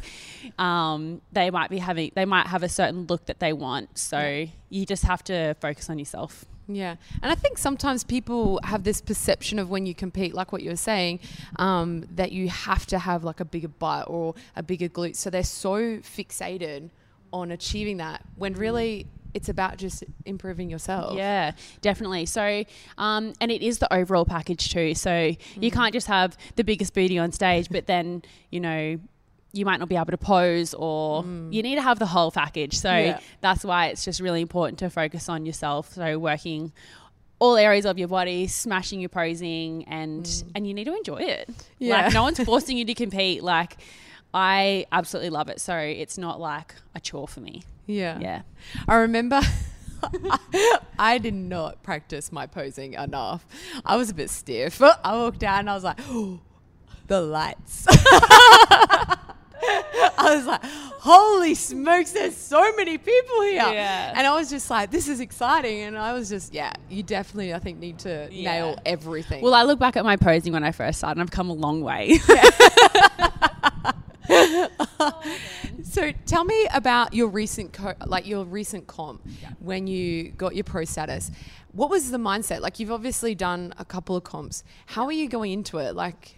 um, 0.58 1.20
they 1.32 1.50
might 1.50 1.70
be 1.70 1.78
having, 1.78 2.12
they 2.14 2.24
might 2.24 2.46
have 2.46 2.62
a 2.62 2.68
certain 2.68 3.06
look 3.06 3.26
that 3.26 3.38
they 3.40 3.52
want. 3.52 3.98
So 3.98 4.18
Yeah. 4.18 4.46
you 4.70 4.86
just 4.86 5.04
have 5.04 5.22
to 5.24 5.54
focus 5.60 5.90
on 5.90 5.98
yourself. 5.98 6.44
Yeah. 6.70 6.96
And 7.22 7.32
I 7.32 7.34
think 7.34 7.56
sometimes 7.58 8.04
people 8.04 8.60
have 8.64 8.84
this 8.84 9.00
perception 9.00 9.58
of 9.58 9.70
when 9.70 9.86
you 9.86 9.94
compete, 9.94 10.34
like 10.34 10.52
what 10.52 10.62
you 10.62 10.70
were 10.70 10.76
saying, 10.76 11.20
um, 11.56 12.06
that 12.14 12.30
you 12.32 12.48
have 12.50 12.84
to 12.86 12.98
have 12.98 13.24
like 13.24 13.40
a 13.40 13.44
bigger 13.44 13.68
butt 13.68 14.08
or 14.08 14.34
a 14.54 14.62
bigger 14.62 14.88
glute. 14.88 15.16
So 15.16 15.30
they're 15.30 15.42
so 15.44 15.98
fixated 15.98 16.90
on 17.32 17.50
achieving 17.50 17.98
that 17.98 18.22
when 18.36 18.54
really 18.54 19.06
it's 19.34 19.48
about 19.48 19.76
just 19.76 20.04
improving 20.24 20.70
yourself. 20.70 21.16
Yeah, 21.16 21.52
definitely. 21.80 22.26
So, 22.26 22.64
um, 22.96 23.32
and 23.40 23.50
it 23.50 23.62
is 23.62 23.78
the 23.78 23.92
overall 23.92 24.24
package 24.24 24.70
too. 24.72 24.94
So 24.94 25.10
Mm-hmm. 25.10 25.62
you 25.62 25.70
can't 25.70 25.92
just 25.92 26.06
have 26.06 26.36
the 26.56 26.64
biggest 26.64 26.94
booty 26.94 27.18
on 27.18 27.32
stage, 27.32 27.68
but 27.70 27.86
then 27.86 28.22
you 28.50 28.60
know 28.60 28.98
you 29.52 29.64
might 29.64 29.80
not 29.80 29.88
be 29.88 29.96
able 29.96 30.06
to 30.06 30.18
pose, 30.18 30.74
or 30.74 31.24
you 31.50 31.62
need 31.62 31.76
to 31.76 31.82
have 31.82 31.98
the 31.98 32.06
whole 32.06 32.30
package. 32.30 32.76
So 32.78 32.90
Mm. 32.90 33.06
Yeah. 33.06 33.20
that's 33.40 33.64
why 33.64 33.86
it's 33.86 34.04
just 34.04 34.20
really 34.20 34.42
important 34.42 34.78
to 34.80 34.90
focus 34.90 35.28
on 35.28 35.46
yourself. 35.46 35.92
So 35.94 36.18
working 36.18 36.72
all 37.40 37.56
areas 37.56 37.86
of 37.86 37.98
your 37.98 38.08
body, 38.08 38.46
smashing 38.46 39.00
your 39.00 39.08
posing, 39.08 39.84
and 39.88 40.44
and 40.54 40.66
you 40.66 40.74
need 40.74 40.84
to 40.84 40.94
enjoy 40.94 41.18
it. 41.22 41.48
Mm. 41.48 41.54
Yeah. 41.78 42.02
Like 42.04 42.14
no 42.14 42.22
one's 42.22 42.38
forcing 42.44 42.76
you 42.76 42.84
to 42.84 42.94
compete. 42.94 43.42
Like 43.42 43.76
I 44.34 44.86
absolutely 44.92 45.30
love 45.30 45.48
it. 45.48 45.60
So 45.60 45.76
it's 45.76 46.18
not 46.18 46.38
like 46.40 46.74
a 46.94 47.00
chore 47.00 47.26
for 47.28 47.40
me. 47.40 47.62
Yeah. 47.88 48.18
Yeah. 48.20 48.42
I 48.86 48.96
remember 48.96 49.40
I 50.98 51.18
did 51.18 51.34
not 51.34 51.82
practice 51.82 52.30
my 52.30 52.46
posing 52.46 52.92
enough. 52.94 53.44
I 53.84 53.96
was 53.96 54.10
a 54.10 54.14
bit 54.14 54.30
stiff. 54.30 54.80
I 55.04 55.16
walked 55.16 55.40
down 55.40 55.60
and 55.60 55.70
I 55.70 55.74
was 55.74 55.82
like, 55.84 55.98
oh, 56.08 56.38
the 57.08 57.20
lights. 57.20 57.86
I 60.20 60.36
was 60.36 60.46
like, 60.46 60.60
holy 60.64 61.54
smokes, 61.54 62.12
there's 62.12 62.36
so 62.36 62.60
many 62.76 62.96
people 62.98 63.42
here. 63.42 63.54
Yeah. 63.62 64.12
And 64.14 64.26
I 64.26 64.34
was 64.34 64.50
just 64.50 64.68
like, 64.70 64.90
this 64.90 65.08
is 65.08 65.20
exciting. 65.20 65.80
And 65.80 65.96
I 65.98 66.12
was 66.12 66.28
just, 66.28 66.52
yeah, 66.54 66.72
you 66.88 67.02
definitely, 67.02 67.54
I 67.54 67.58
think, 67.58 67.78
need 67.78 67.98
to 68.00 68.28
Yeah. 68.30 68.52
nail 68.52 68.78
everything. 68.86 69.42
Well, 69.42 69.54
I 69.54 69.62
look 69.64 69.78
back 69.78 69.96
at 69.96 70.04
my 70.04 70.16
posing 70.16 70.52
when 70.52 70.62
I 70.64 70.70
first 70.72 70.98
started, 70.98 71.18
and 71.20 71.22
I've 71.22 71.30
come 71.30 71.50
a 71.50 71.54
long 71.54 71.80
way. 71.80 72.18
Oh, 74.30 75.22
So 75.88 76.12
tell 76.26 76.44
me 76.44 76.66
about 76.74 77.14
your 77.14 77.28
recent 77.28 77.72
co- 77.72 77.94
like 78.06 78.26
your 78.26 78.44
recent 78.44 78.86
comp 78.86 79.26
when 79.60 79.86
you 79.86 80.30
got 80.32 80.54
your 80.54 80.64
pro 80.64 80.84
status. 80.84 81.30
What 81.72 81.88
was 81.88 82.10
the 82.10 82.18
mindset? 82.18 82.60
Like 82.60 82.78
you've 82.78 82.92
obviously 82.92 83.34
done 83.34 83.72
a 83.78 83.84
couple 83.84 84.14
of 84.14 84.22
comps. 84.22 84.64
How 84.86 85.06
are 85.06 85.12
you 85.12 85.28
going 85.28 85.52
into 85.52 85.78
it? 85.78 85.94
Like 85.94 86.36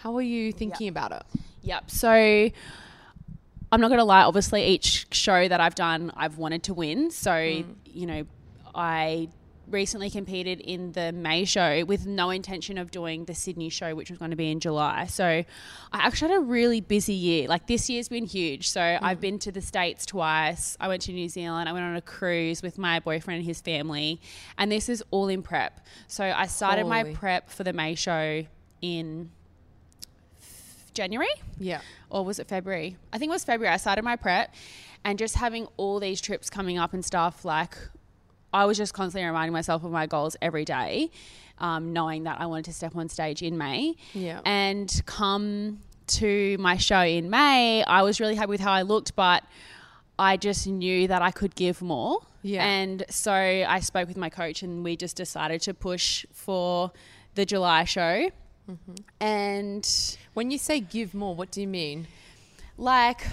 how 0.00 0.16
are 0.16 0.22
you 0.22 0.52
thinking 0.52 0.88
about 0.88 1.12
it? 1.12 1.22
Yep. 1.62 1.90
So 1.90 2.10
I'm 2.10 3.80
not 3.80 3.88
going 3.88 3.98
to 3.98 4.04
lie. 4.04 4.22
Obviously, 4.22 4.64
each 4.64 5.06
show 5.14 5.48
that 5.48 5.60
I've 5.60 5.74
done, 5.74 6.12
I've 6.14 6.36
wanted 6.36 6.64
to 6.64 6.74
win. 6.74 7.10
So, 7.10 7.30
mm. 7.30 7.64
you 7.86 8.06
know, 8.06 8.26
I 8.74 9.28
recently 9.72 10.10
competed 10.10 10.60
in 10.60 10.92
the 10.92 11.12
May 11.12 11.44
show 11.44 11.84
with 11.84 12.06
no 12.06 12.30
intention 12.30 12.78
of 12.78 12.90
doing 12.90 13.24
the 13.24 13.34
Sydney 13.34 13.68
show, 13.68 13.94
which 13.94 14.10
was 14.10 14.18
going 14.18 14.30
to 14.30 14.36
be 14.36 14.50
in 14.50 14.60
July. 14.60 15.06
So 15.06 15.24
I 15.24 15.44
actually 15.92 16.32
had 16.32 16.38
a 16.38 16.44
really 16.44 16.80
busy 16.80 17.14
year. 17.14 17.48
Like 17.48 17.66
this 17.66 17.88
year's 17.88 18.08
been 18.08 18.26
huge. 18.26 18.68
So 18.68 18.80
mm. 18.80 18.98
I've 19.02 19.20
been 19.20 19.38
to 19.40 19.52
the 19.52 19.60
States 19.60 20.06
twice. 20.06 20.76
I 20.80 20.88
went 20.88 21.02
to 21.02 21.12
New 21.12 21.28
Zealand. 21.28 21.68
I 21.68 21.72
went 21.72 21.84
on 21.84 21.96
a 21.96 22.02
cruise 22.02 22.62
with 22.62 22.78
my 22.78 23.00
boyfriend 23.00 23.38
and 23.38 23.46
his 23.46 23.60
family. 23.60 24.20
And 24.58 24.70
this 24.70 24.88
is 24.88 25.02
all 25.10 25.28
in 25.28 25.42
prep. 25.42 25.80
So 26.06 26.24
I 26.24 26.46
started 26.46 26.86
my 26.86 27.04
prep 27.14 27.50
for 27.50 27.64
the 27.64 27.72
May 27.72 27.94
show 27.94 28.44
in 28.80 29.30
January 30.94 31.28
Yeah. 31.58 31.80
or 32.10 32.24
was 32.24 32.38
it 32.38 32.48
February? 32.48 32.96
I 33.12 33.18
think 33.18 33.30
it 33.30 33.32
was 33.32 33.44
February. 33.44 33.72
I 33.72 33.78
started 33.78 34.02
my 34.02 34.16
prep 34.16 34.54
and 35.04 35.18
just 35.18 35.36
having 35.36 35.66
all 35.76 36.00
these 36.00 36.20
trips 36.20 36.50
coming 36.50 36.78
up 36.78 36.92
and 36.92 37.04
stuff, 37.04 37.44
like 37.44 37.76
I 38.52 38.64
was 38.66 38.76
just 38.76 38.94
constantly 38.94 39.26
reminding 39.26 39.52
myself 39.52 39.84
of 39.84 39.90
my 39.90 40.06
goals 40.06 40.36
every 40.42 40.64
day, 40.64 41.10
um, 41.58 41.92
knowing 41.92 42.24
that 42.24 42.40
I 42.40 42.46
wanted 42.46 42.66
to 42.66 42.72
step 42.72 42.94
on 42.96 43.08
stage 43.08 43.42
in 43.42 43.56
May. 43.58 43.94
Yeah. 44.14 44.40
And 44.44 45.02
come 45.06 45.80
to 46.08 46.56
my 46.58 46.76
show 46.76 47.00
in 47.00 47.30
May, 47.30 47.82
I 47.84 48.02
was 48.02 48.20
really 48.20 48.34
happy 48.34 48.50
with 48.50 48.60
how 48.60 48.72
I 48.72 48.82
looked, 48.82 49.14
but 49.16 49.44
I 50.18 50.36
just 50.36 50.66
knew 50.66 51.08
that 51.08 51.22
I 51.22 51.30
could 51.30 51.54
give 51.54 51.80
more. 51.80 52.18
Yeah. 52.42 52.64
And 52.64 53.04
so 53.08 53.32
I 53.32 53.80
spoke 53.80 54.08
with 54.08 54.16
my 54.16 54.28
coach 54.28 54.62
and 54.62 54.84
we 54.84 54.96
just 54.96 55.16
decided 55.16 55.62
to 55.62 55.74
push 55.74 56.26
for 56.32 56.92
the 57.34 57.46
July 57.46 57.84
show. 57.84 58.30
Mm-hmm. 58.70 58.94
And 59.20 60.16
When 60.34 60.50
you 60.50 60.58
say 60.58 60.80
give 60.80 61.14
more, 61.14 61.34
what 61.34 61.50
do 61.50 61.60
you 61.60 61.68
mean? 61.68 62.06
like 62.78 63.26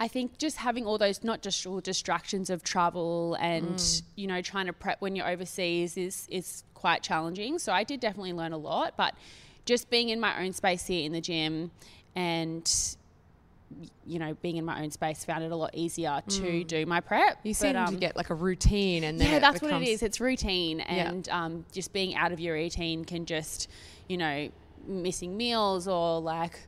I 0.00 0.08
think 0.08 0.38
just 0.38 0.58
having 0.58 0.86
all 0.86 0.98
those 0.98 1.24
not 1.24 1.42
just 1.42 1.66
all 1.66 1.80
distractions 1.80 2.50
of 2.50 2.62
travel 2.62 3.36
and 3.40 4.02
you 4.16 4.26
know 4.26 4.40
trying 4.42 4.66
to 4.66 4.72
prep 4.72 5.00
when 5.00 5.16
you're 5.16 5.28
overseas 5.28 5.96
is 5.96 6.26
is 6.30 6.64
quite 6.74 7.02
challenging. 7.02 7.58
So 7.58 7.72
I 7.72 7.84
did 7.84 8.00
definitely 8.00 8.32
learn 8.32 8.52
a 8.52 8.58
lot, 8.58 8.94
but 8.96 9.14
just 9.64 9.90
being 9.90 10.08
in 10.08 10.20
my 10.20 10.42
own 10.42 10.52
space 10.52 10.86
here 10.86 11.04
in 11.04 11.12
the 11.12 11.20
gym 11.20 11.70
and 12.14 12.96
you 14.06 14.18
know 14.18 14.32
being 14.40 14.56
in 14.56 14.64
my 14.64 14.82
own 14.82 14.90
space 14.90 15.26
found 15.26 15.44
it 15.44 15.52
a 15.52 15.56
lot 15.56 15.70
easier 15.74 16.22
to 16.26 16.64
do 16.64 16.86
my 16.86 17.00
prep. 17.00 17.38
You 17.42 17.52
But, 17.52 17.56
seem 17.56 17.72
to 17.74 17.82
um, 17.82 17.96
get 17.96 18.16
like 18.16 18.30
a 18.30 18.34
routine 18.34 19.04
and 19.04 19.20
then 19.20 19.30
yeah, 19.30 19.38
that's 19.40 19.60
what 19.60 19.72
it 19.72 19.82
is. 19.82 20.02
It's 20.02 20.20
routine, 20.20 20.80
and 20.80 21.28
um, 21.28 21.64
just 21.72 21.92
being 21.92 22.14
out 22.14 22.32
of 22.32 22.40
your 22.40 22.54
routine 22.54 23.04
can 23.04 23.26
just, 23.26 23.68
you 24.08 24.16
know, 24.16 24.48
missing 24.86 25.36
meals 25.36 25.86
or 25.86 26.20
like, 26.20 26.66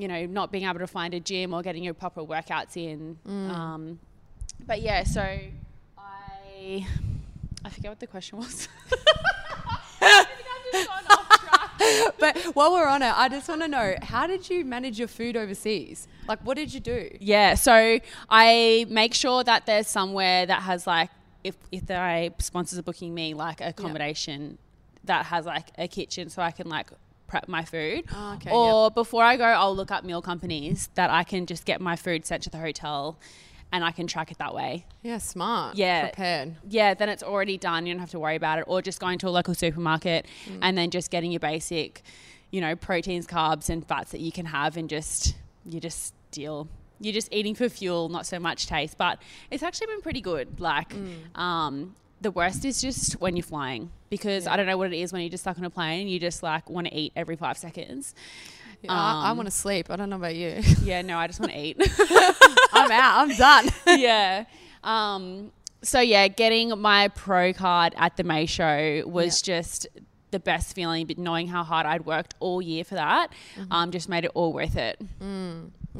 you 0.00 0.08
know, 0.08 0.26
not 0.26 0.50
being 0.50 0.64
able 0.64 0.78
to 0.78 0.86
find 0.86 1.14
a 1.14 1.20
gym 1.20 1.52
or 1.52 1.62
getting 1.62 1.84
your 1.84 1.94
proper 1.94 2.22
workouts 2.22 2.76
in. 2.76 3.18
Mm. 3.28 3.50
Um, 3.50 4.00
but 4.66 4.80
yeah, 4.80 5.04
so 5.04 5.20
I, 5.98 6.86
I 7.64 7.68
forget 7.70 7.90
what 7.90 8.00
the 8.00 8.06
question 8.06 8.38
was. 8.38 8.68
I 10.00 10.24
think 10.24 10.72
just 10.72 10.88
gone 10.88 11.04
off 11.10 11.28
track. 11.40 12.14
but 12.18 12.38
while 12.54 12.72
we're 12.72 12.86
on 12.86 13.02
it, 13.02 13.12
I 13.16 13.28
just 13.28 13.48
want 13.48 13.62
to 13.62 13.68
know 13.68 13.94
how 14.02 14.26
did 14.26 14.48
you 14.48 14.64
manage 14.64 14.98
your 14.98 15.08
food 15.08 15.36
overseas? 15.36 16.08
Like, 16.26 16.40
what 16.40 16.56
did 16.56 16.72
you 16.72 16.80
do? 16.80 17.10
Yeah, 17.20 17.54
so 17.54 17.98
I 18.28 18.86
make 18.88 19.14
sure 19.14 19.44
that 19.44 19.66
there's 19.66 19.88
somewhere 19.88 20.46
that 20.46 20.62
has 20.62 20.86
like 20.86 21.10
if 21.42 21.56
if 21.72 21.86
their 21.86 22.30
sponsors 22.38 22.78
are 22.78 22.82
booking 22.82 23.14
me 23.14 23.34
like 23.34 23.60
accommodation 23.60 24.58
that 25.04 25.26
has 25.26 25.46
like 25.46 25.70
a 25.78 25.88
kitchen 25.88 26.28
so 26.28 26.42
I 26.42 26.50
can 26.50 26.68
like 26.68 26.90
prep 27.30 27.46
my 27.48 27.64
food. 27.64 28.04
Oh, 28.12 28.34
okay, 28.34 28.50
or 28.52 28.90
before 28.90 29.22
I 29.22 29.36
go, 29.36 29.44
I'll 29.44 29.74
look 29.74 29.90
up 29.92 30.02
meal 30.04 30.20
companies 30.20 30.90
that 30.96 31.10
I 31.10 31.22
can 31.22 31.46
just 31.46 31.64
get 31.64 31.80
my 31.80 31.94
food 31.96 32.26
sent 32.26 32.42
to 32.42 32.50
the 32.50 32.58
hotel 32.58 33.18
and 33.72 33.84
I 33.84 33.92
can 33.92 34.08
track 34.08 34.32
it 34.32 34.38
that 34.38 34.52
way. 34.52 34.84
Yeah, 35.02 35.18
smart. 35.18 35.76
Yeah. 35.76 36.08
Prepared. 36.08 36.56
Yeah, 36.68 36.92
then 36.94 37.08
it's 37.08 37.22
already 37.22 37.56
done. 37.56 37.86
You 37.86 37.94
don't 37.94 38.00
have 38.00 38.10
to 38.10 38.18
worry 38.18 38.34
about 38.34 38.58
it. 38.58 38.64
Or 38.66 38.82
just 38.82 38.98
going 38.98 39.18
to 39.20 39.28
a 39.28 39.30
local 39.30 39.54
supermarket 39.54 40.26
Mm. 40.48 40.58
and 40.62 40.76
then 40.76 40.90
just 40.90 41.08
getting 41.12 41.30
your 41.30 41.38
basic, 41.38 42.02
you 42.50 42.60
know, 42.60 42.74
proteins, 42.74 43.28
carbs, 43.28 43.70
and 43.70 43.86
fats 43.86 44.10
that 44.10 44.20
you 44.20 44.32
can 44.32 44.46
have, 44.46 44.76
and 44.76 44.90
just 44.90 45.36
you 45.64 45.78
just 45.78 46.14
deal. 46.32 46.66
You're 46.98 47.12
just 47.14 47.32
eating 47.32 47.54
for 47.54 47.68
fuel, 47.68 48.08
not 48.08 48.26
so 48.26 48.40
much 48.40 48.66
taste. 48.66 48.98
But 48.98 49.22
it's 49.52 49.62
actually 49.62 49.86
been 49.86 50.00
pretty 50.02 50.20
good. 50.20 50.58
Like, 50.58 50.88
Mm. 50.92 51.38
um, 51.38 51.94
the 52.20 52.30
worst 52.30 52.64
is 52.64 52.80
just 52.80 53.20
when 53.20 53.36
you're 53.36 53.42
flying 53.42 53.90
because 54.10 54.46
I 54.46 54.56
don't 54.56 54.66
know 54.66 54.76
what 54.76 54.92
it 54.92 54.96
is 54.98 55.12
when 55.12 55.22
you're 55.22 55.30
just 55.30 55.42
stuck 55.44 55.58
on 55.58 55.64
a 55.64 55.70
plane. 55.70 56.08
You 56.08 56.18
just 56.20 56.42
like 56.42 56.68
want 56.68 56.86
to 56.88 56.94
eat 56.94 57.12
every 57.16 57.36
five 57.36 57.56
seconds. 57.56 58.14
Yeah, 58.82 58.92
I, 58.92 59.26
I 59.26 59.30
Um, 59.30 59.36
want 59.36 59.46
to 59.46 59.50
sleep. 59.54 59.90
I 59.90 59.96
don't 59.96 60.10
know 60.10 60.16
about 60.16 60.34
you. 60.34 60.60
Yeah, 60.82 61.02
no, 61.02 61.18
I 61.18 61.26
just 61.26 61.38
want 61.40 61.52
to 61.52 61.58
eat. 61.58 61.76
I'm 62.72 62.90
out. 62.90 63.20
I'm 63.30 63.36
done. 63.36 63.68
yeah. 64.00 64.44
Um, 64.84 65.52
so 65.82 66.00
yeah, 66.00 66.28
getting 66.28 66.78
my 66.80 67.08
pro 67.08 67.52
card 67.52 67.94
at 67.96 68.16
the 68.16 68.24
May 68.24 68.46
show 68.46 69.02
was 69.06 69.40
just 69.42 69.86
the 70.30 70.38
best 70.40 70.74
feeling. 70.74 71.06
But 71.06 71.18
knowing 71.18 71.48
how 71.48 71.62
hard 71.64 71.86
I'd 71.86 72.04
worked 72.06 72.34
all 72.40 72.60
year 72.62 72.84
for 72.84 72.94
that, 72.96 73.32
Mm-hmm. 73.58 73.72
um, 73.72 73.90
just 73.90 74.08
made 74.08 74.24
it 74.24 74.30
all 74.34 74.52
worth 74.52 74.76
it. 74.76 75.00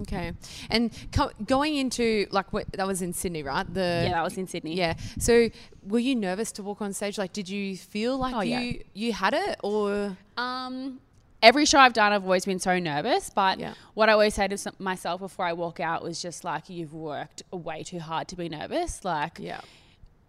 Okay. 0.02 0.32
And 0.70 0.90
co- 1.12 1.30
going 1.47 1.76
into 1.76 2.26
like 2.30 2.52
what 2.52 2.70
that 2.73 2.87
was 2.87 3.02
in 3.02 3.12
Sydney, 3.12 3.42
right? 3.42 3.66
The 3.73 4.02
yeah, 4.04 4.12
that 4.12 4.23
was 4.25 4.38
in 4.38 4.47
Sydney. 4.47 4.75
Yeah. 4.76 4.94
So 5.18 5.49
were 5.87 5.99
you 5.99 6.14
nervous 6.14 6.52
to 6.52 6.62
walk 6.62 6.80
on 6.80 6.92
stage? 6.92 7.18
Like, 7.18 7.32
did 7.32 7.49
you 7.49 7.76
feel 7.76 8.16
like 8.16 8.35
Oh, 8.35 8.40
you 8.40 8.59
yeah. 8.59 8.82
you 8.94 9.12
had 9.12 9.35
it, 9.35 9.59
or 9.64 10.16
Um, 10.37 11.00
every 11.42 11.64
show 11.66 11.78
I've 11.78 11.92
done, 11.92 12.12
I've 12.12 12.23
always 12.25 12.44
been 12.44 12.59
so 12.61 12.78
nervous. 12.78 13.30
But 13.30 13.59
Yeah. 13.59 13.75
what 13.94 14.09
I 14.09 14.12
always 14.12 14.35
say 14.35 14.47
to 14.49 14.73
myself 14.78 15.20
before 15.20 15.44
I 15.47 15.52
walk 15.54 15.80
out 15.80 16.02
was 16.02 16.23
just 16.23 16.44
like, 16.44 16.70
you've 16.70 16.94
worked 16.94 17.42
way 17.50 17.82
too 17.82 17.99
hard 17.99 18.28
to 18.28 18.37
be 18.37 18.49
nervous. 18.49 19.04
Like, 19.04 19.38
yeah, 19.40 19.61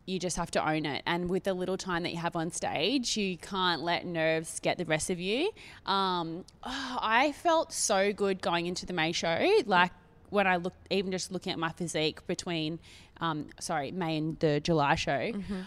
you 0.06 0.20
just 0.20 0.38
have 0.38 0.52
to 0.52 0.68
own 0.68 0.86
it. 0.86 1.04
And 1.06 1.30
with 1.30 1.44
the 1.44 1.54
little 1.54 1.78
time 1.78 2.04
that 2.04 2.12
you 2.12 2.18
have 2.18 2.36
on 2.36 2.52
stage, 2.52 3.16
you 3.18 3.38
can't 3.38 3.82
let 3.82 4.06
nerves 4.06 4.60
get 4.60 4.78
the 4.78 4.86
rest 4.86 5.10
of 5.10 5.20
you. 5.20 5.52
Um, 5.86 6.46
oh, 6.64 6.98
I 7.02 7.34
felt 7.34 7.72
so 7.72 8.12
good 8.12 8.42
going 8.42 8.66
into 8.66 8.86
the 8.86 8.94
May 8.94 9.12
show. 9.12 9.48
Like 9.66 9.92
when 10.30 10.48
I 10.48 10.58
looked, 10.58 10.88
even 10.90 11.12
just 11.12 11.32
looking 11.32 11.54
at 11.54 11.60
my 11.60 11.72
physique 11.72 12.26
between, 12.28 12.80
um, 13.20 13.48
sorry, 13.60 13.92
May 13.92 14.18
and 14.18 14.40
the 14.40 14.60
July 14.60 14.96
show. 14.96 15.12
Mm-hmm. 15.12 15.62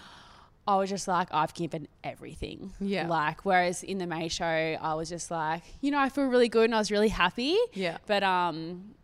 I 0.66 0.76
was 0.76 0.88
just 0.88 1.06
like, 1.06 1.28
I've 1.30 1.52
given 1.52 1.88
everything. 2.02 2.72
Yeah. 2.80 3.06
Like, 3.06 3.44
whereas 3.44 3.82
in 3.82 3.98
the 3.98 4.06
May 4.06 4.28
show, 4.28 4.44
I 4.46 4.94
was 4.94 5.10
just 5.10 5.30
like, 5.30 5.62
you 5.82 5.90
know, 5.90 5.98
I 5.98 6.08
feel 6.08 6.24
really 6.24 6.48
good 6.48 6.64
and 6.64 6.74
I 6.74 6.78
was 6.78 6.90
really 6.90 7.08
happy. 7.08 7.56
Yeah. 7.74 7.98
But 8.06 8.22
um, 8.22 8.94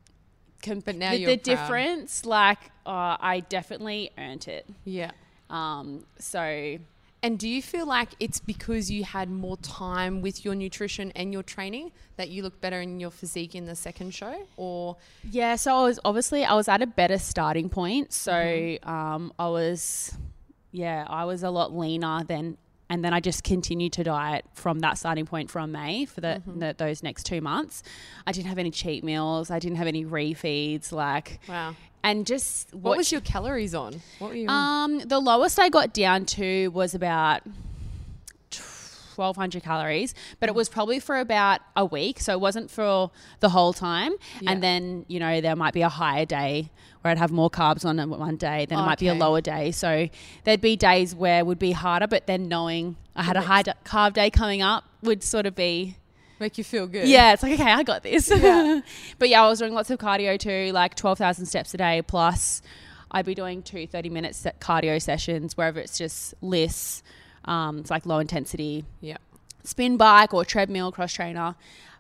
com- 0.63 0.81
But 0.81 0.97
now 0.97 1.11
the, 1.13 1.19
you're 1.19 1.31
the 1.31 1.39
proud. 1.39 1.57
difference, 1.57 2.25
like, 2.25 2.59
uh, 2.87 3.17
I 3.21 3.41
definitely 3.49 4.11
earned 4.19 4.49
it. 4.49 4.67
yeah. 4.85 5.11
Um, 5.49 6.05
so 6.19 6.79
And 7.23 7.39
do 7.39 7.49
you 7.49 7.61
feel 7.61 7.85
like 7.87 8.11
it's 8.21 8.39
because 8.41 8.91
you 8.91 9.03
had 9.05 9.29
more 9.29 9.57
time 9.59 10.23
with 10.23 10.45
your 10.45 10.55
nutrition 10.55 11.13
and 11.17 11.33
your 11.33 11.43
training 11.43 11.91
that 12.17 12.29
you 12.31 12.43
look 12.43 12.61
better 12.61 12.81
in 12.81 13.01
your 13.01 13.11
physique 13.11 13.55
in 13.55 13.65
the 13.67 13.75
second 13.75 14.15
show, 14.15 14.47
or 14.57 14.97
yeah, 15.29 15.57
so 15.57 15.75
I 15.77 15.83
was 15.83 15.99
obviously 16.05 16.45
I 16.45 16.55
was 16.55 16.69
at 16.69 16.83
a 16.83 16.87
better 16.87 17.19
starting 17.19 17.69
point. 17.69 18.13
So 18.13 18.79
um, 18.85 19.33
I 19.39 19.49
was, 19.49 20.15
yeah, 20.73 21.05
I 21.09 21.25
was 21.25 21.43
a 21.43 21.51
lot 21.51 21.77
leaner 21.77 22.23
than, 22.25 22.57
and 22.91 23.05
then 23.05 23.15
I 23.15 23.21
just 23.21 23.45
continued 23.45 23.93
to 23.95 24.05
diet 24.05 24.45
from 24.53 24.81
that 24.81 24.99
starting 24.99 25.25
point 25.25 25.51
from 25.51 25.73
May 25.73 26.05
for 26.05 26.21
the, 26.21 26.43
the 26.47 26.75
those 26.77 27.03
next 27.03 27.25
two 27.25 27.41
months. 27.41 27.83
I 28.27 28.33
didn't 28.33 28.49
have 28.49 28.59
any 28.59 28.71
cheat 28.73 29.05
meals. 29.05 29.51
I 29.51 29.61
didn't 29.61 29.77
have 29.79 29.87
any 29.87 30.05
refeeds. 30.05 30.91
Like, 30.93 31.39
wow? 31.49 31.77
and 32.03 32.27
just 32.27 32.75
What 32.75 32.97
was 32.97 33.13
your 33.13 33.21
calories 33.21 33.75
on? 33.75 34.03
What 34.19 34.31
were 34.31 34.35
you? 34.37 34.49
on? 34.49 34.91
Um, 34.91 35.09
the 35.09 35.21
lowest 35.21 35.59
I 35.61 35.69
got 35.69 35.95
down 35.95 36.25
to 36.27 36.69
was 36.69 36.95
about 36.95 37.43
1200 39.21 39.63
calories, 39.63 40.15
but 40.41 40.49
it 40.49 40.53
mm. 40.53 40.57
was 40.57 40.69
probably 40.69 40.99
for 40.99 41.19
about 41.19 41.61
a 41.77 41.85
week. 41.85 42.21
So 42.21 42.33
it 42.33 42.41
wasn't 42.41 42.71
for 42.71 43.11
the 43.41 43.51
whole 43.51 43.73
time. 43.73 44.13
Yeah. 44.41 44.53
And 44.53 44.63
then, 44.63 45.05
you 45.09 45.21
know, 45.21 45.41
there 45.41 45.57
might 45.57 45.75
be 45.75 45.83
a 45.83 45.89
higher 45.89 46.25
day 46.25 46.71
where 47.03 47.13
I'd 47.13 47.19
have 47.19 47.31
more 47.31 47.51
carbs 47.51 47.85
on 47.85 47.97
one 48.11 48.37
day, 48.37 48.67
then 48.67 48.79
it 48.79 48.83
might 48.83 48.99
be 48.99 49.09
a 49.09 49.15
lower 49.15 49.41
day. 49.41 49.71
So 49.71 50.09
there'd 50.45 50.61
be 50.61 50.77
days 50.77 51.15
where 51.15 51.39
it 51.39 51.47
would 51.47 51.59
be 51.59 51.73
harder, 51.73 52.07
but 52.07 52.27
then 52.27 52.49
knowing 52.49 52.97
I 53.17 53.23
had 53.23 53.37
a 53.37 53.43
high 53.43 53.63
d- 53.63 53.73
carb 53.85 54.15
day 54.15 54.31
coming 54.31 54.63
up 54.63 54.85
would 55.03 55.23
sort 55.23 55.47
of 55.47 55.55
be 55.55 55.97
Make 56.39 56.57
you 56.57 56.65
feel 56.65 56.87
good. 56.87 57.07
yeah, 57.07 57.35
it's 57.35 57.43
like 57.43 57.53
okay, 57.53 57.71
I 57.71 57.83
got 57.83 58.03
this. 58.03 58.31
Yeah. 58.31 58.81
but 59.19 59.29
yeah, 59.29 59.45
I 59.45 59.49
was 59.49 59.59
doing 59.59 59.75
lots 59.75 59.91
of 59.91 59.99
cardio 59.99 60.39
too, 60.39 60.73
like 60.73 60.95
twelve 60.95 61.19
thousand 61.19 61.47
steps 61.47 61.75
a 61.75 61.77
day. 61.77 62.01
Plus, 62.01 62.63
I'd 63.11 63.27
be 63.27 63.35
doing 63.35 63.63
two 63.63 63.87
30 63.87 64.09
minute 64.09 64.33
cardio 64.61 65.01
sessions 65.03 65.57
wherever 65.57 65.81
it's 65.81 65.99
just 65.99 66.35
lists. 66.41 67.03
Um, 67.45 67.79
it's 67.79 67.91
like 67.91 68.07
low 68.07 68.19
intensity 68.19 68.85
Yeah. 69.01 69.17
spin 69.65 69.97
bike 69.97 70.33
or 70.35 70.45
treadmill 70.45 70.93
cross 70.93 71.13
trainer. 71.13 71.55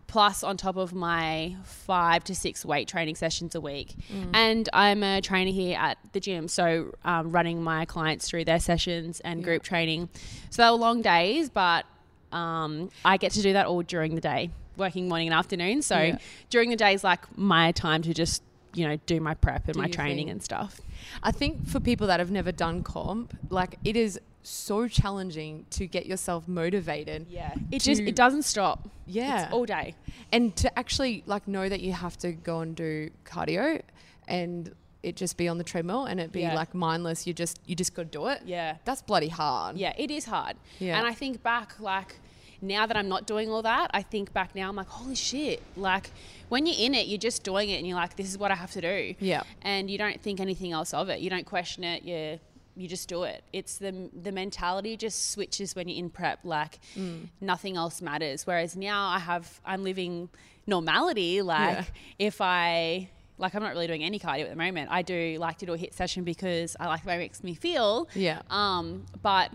Plus, 0.07 0.43
on 0.43 0.57
top 0.57 0.77
of 0.77 0.93
my 0.93 1.55
five 1.63 2.25
to 2.25 2.35
six 2.35 2.65
weight 2.65 2.89
training 2.89 3.15
sessions 3.15 3.55
a 3.55 3.61
week. 3.61 3.95
And 4.35 4.69
I'm 4.73 5.05
a 5.05 5.21
trainer 5.21 5.53
here 5.53 5.79
at 5.79 5.99
the 6.13 6.19
gym. 6.19 6.49
So, 6.49 6.97
um, 7.05 7.31
running 7.31 7.63
my 7.63 7.85
clients 7.85 8.29
through 8.29 8.45
their 8.47 8.59
sessions 8.59 9.21
and 9.21 9.45
group 9.45 9.63
training. 9.63 10.09
So, 10.51 10.65
they 10.65 10.71
were 10.71 10.77
long 10.79 11.01
days, 11.01 11.49
but 11.49 11.87
um, 12.33 12.91
I 13.05 13.19
get 13.19 13.31
to 13.33 13.43
do 13.43 13.53
that 13.53 13.67
all 13.67 13.83
during 13.83 14.17
the 14.17 14.21
day, 14.21 14.51
working 14.77 15.09
morning 15.09 15.29
and 15.29 15.35
afternoon. 15.35 15.81
So, 15.83 15.97
Yeah. 16.01 16.19
during 16.49 16.71
the 16.71 16.77
day 16.77 16.93
is 16.93 17.05
like 17.05 17.21
my 17.39 17.71
time 17.71 18.03
to 18.03 18.13
just, 18.13 18.43
you 18.75 18.89
know, 18.89 18.97
do 19.07 19.21
my 19.21 19.35
prep 19.35 19.67
and 19.67 19.75
Do 19.75 19.81
my 19.81 19.87
training 19.87 20.27
thing. 20.27 20.31
and 20.31 20.43
stuff. 20.43 20.81
I 21.23 21.31
think 21.31 21.69
for 21.69 21.79
people 21.79 22.09
that 22.09 22.19
have 22.19 22.33
never 22.33 22.51
done 22.51 22.83
comp, 22.83 23.37
like 23.49 23.77
it 23.85 23.95
is 23.97 24.19
so 24.43 24.89
challenging 24.89 25.67
to 25.71 25.87
get 25.87 26.07
yourself 26.07 26.49
motivated. 26.49 27.27
Yeah. 27.29 27.55
It 27.71 27.83
just, 27.83 28.01
it 28.01 28.17
doesn't 28.17 28.43
stop. 28.43 28.89
Yeah. 29.07 29.45
It's 29.45 29.53
all 29.53 29.67
day. 29.67 29.95
and 30.33 30.55
to 30.57 30.79
actually 30.79 31.23
like 31.27 31.47
know 31.49 31.69
that 31.69 31.81
you 31.81 31.93
have 31.93 32.17
to 32.19 32.33
go 32.33 32.61
and 32.61 32.75
do 32.77 33.11
cardio 33.25 33.83
and 34.29 34.73
it 35.03 35.17
just 35.17 35.37
be 35.37 35.49
on 35.49 35.59
the 35.59 35.65
treadmill 35.65 36.05
and 36.05 36.21
it 36.21 36.31
be 36.33 36.41
Yeah. 36.43 36.55
like 36.55 36.75
mindless 36.75 37.27
you 37.27 37.33
just 37.33 37.59
you 37.67 37.75
just 37.75 37.95
got 37.95 38.03
to 38.03 38.09
do 38.19 38.27
it 38.29 38.43
Yeah. 38.45 38.77
that's 38.85 39.03
bloody 39.03 39.29
hard 39.29 39.77
Yeah, 39.77 39.93
it 39.97 40.11
is 40.11 40.25
hard. 40.27 40.57
Yeah. 40.79 40.99
And 40.99 41.07
I 41.07 41.13
think 41.15 41.43
back, 41.43 41.81
like, 41.81 42.17
now 42.63 42.85
that 42.87 42.95
I'm 42.97 43.09
not 43.09 43.27
doing 43.27 43.49
all 43.51 43.63
that, 43.63 43.91
I 43.95 44.03
think 44.03 44.35
back 44.35 44.55
now, 44.55 44.69
I'm 44.69 44.77
like, 44.77 44.87
holy 44.89 45.15
shit. 45.15 45.63
Like, 45.79 46.11
when 46.51 46.67
you're 46.67 46.77
in 46.79 46.95
it, 46.95 47.07
you're 47.07 47.17
just 47.19 47.43
doing 47.43 47.71
it 47.71 47.77
and 47.79 47.87
you're 47.87 47.97
like, 47.97 48.17
this 48.17 48.29
is 48.29 48.37
what 48.37 48.51
I 48.51 48.55
have 48.55 48.71
to 48.73 48.83
do. 48.83 49.15
Yeah. 49.19 49.43
And 49.63 49.91
you 49.91 49.97
don't 49.97 50.21
think 50.21 50.41
anything 50.41 50.71
else 50.73 50.93
of 50.93 51.09
it. 51.09 51.21
You 51.21 51.31
don't 51.31 51.47
question 51.47 51.85
it. 51.85 52.03
You, 52.05 52.39
you 52.81 52.89
just 52.89 53.09
do 53.09 53.23
it. 53.25 53.45
It's 53.53 53.77
the, 53.79 54.11
the 54.23 54.33
mentality 54.33 54.97
just 54.97 55.31
switches 55.33 55.75
when 55.77 55.89
you're 55.89 55.99
in 55.99 56.11
prep. 56.11 56.41
Like, 56.45 56.79
Mm. 56.97 57.29
nothing 57.41 57.77
else 57.77 58.01
matters. 58.01 58.47
Whereas 58.47 58.77
now 58.77 59.09
I 59.09 59.19
have, 59.19 59.61
I'm 59.65 59.83
living 59.85 60.29
normality. 60.67 61.43
Like, 61.43 61.79
Yeah. 61.79 61.85
if 62.19 62.41
I, 62.41 63.09
like, 63.39 63.55
I'm 63.55 63.63
not 63.63 63.73
really 63.73 63.87
doing 63.87 64.03
any 64.05 64.19
cardio 64.19 64.43
at 64.45 64.51
the 64.51 64.57
moment. 64.57 64.91
I 64.91 65.03
do 65.03 65.37
like 65.39 65.59
to 65.59 65.67
do 65.67 65.73
a 65.75 65.79
HIIT 65.79 65.95
session 65.95 66.25
because 66.25 66.77
I 66.81 66.87
like 66.87 67.03
the 67.03 67.09
way 67.09 67.15
it 67.17 67.19
makes 67.19 67.43
me 67.43 67.55
feel. 67.55 68.09
Yeah. 68.15 68.43
Um, 68.51 69.05
but 69.23 69.51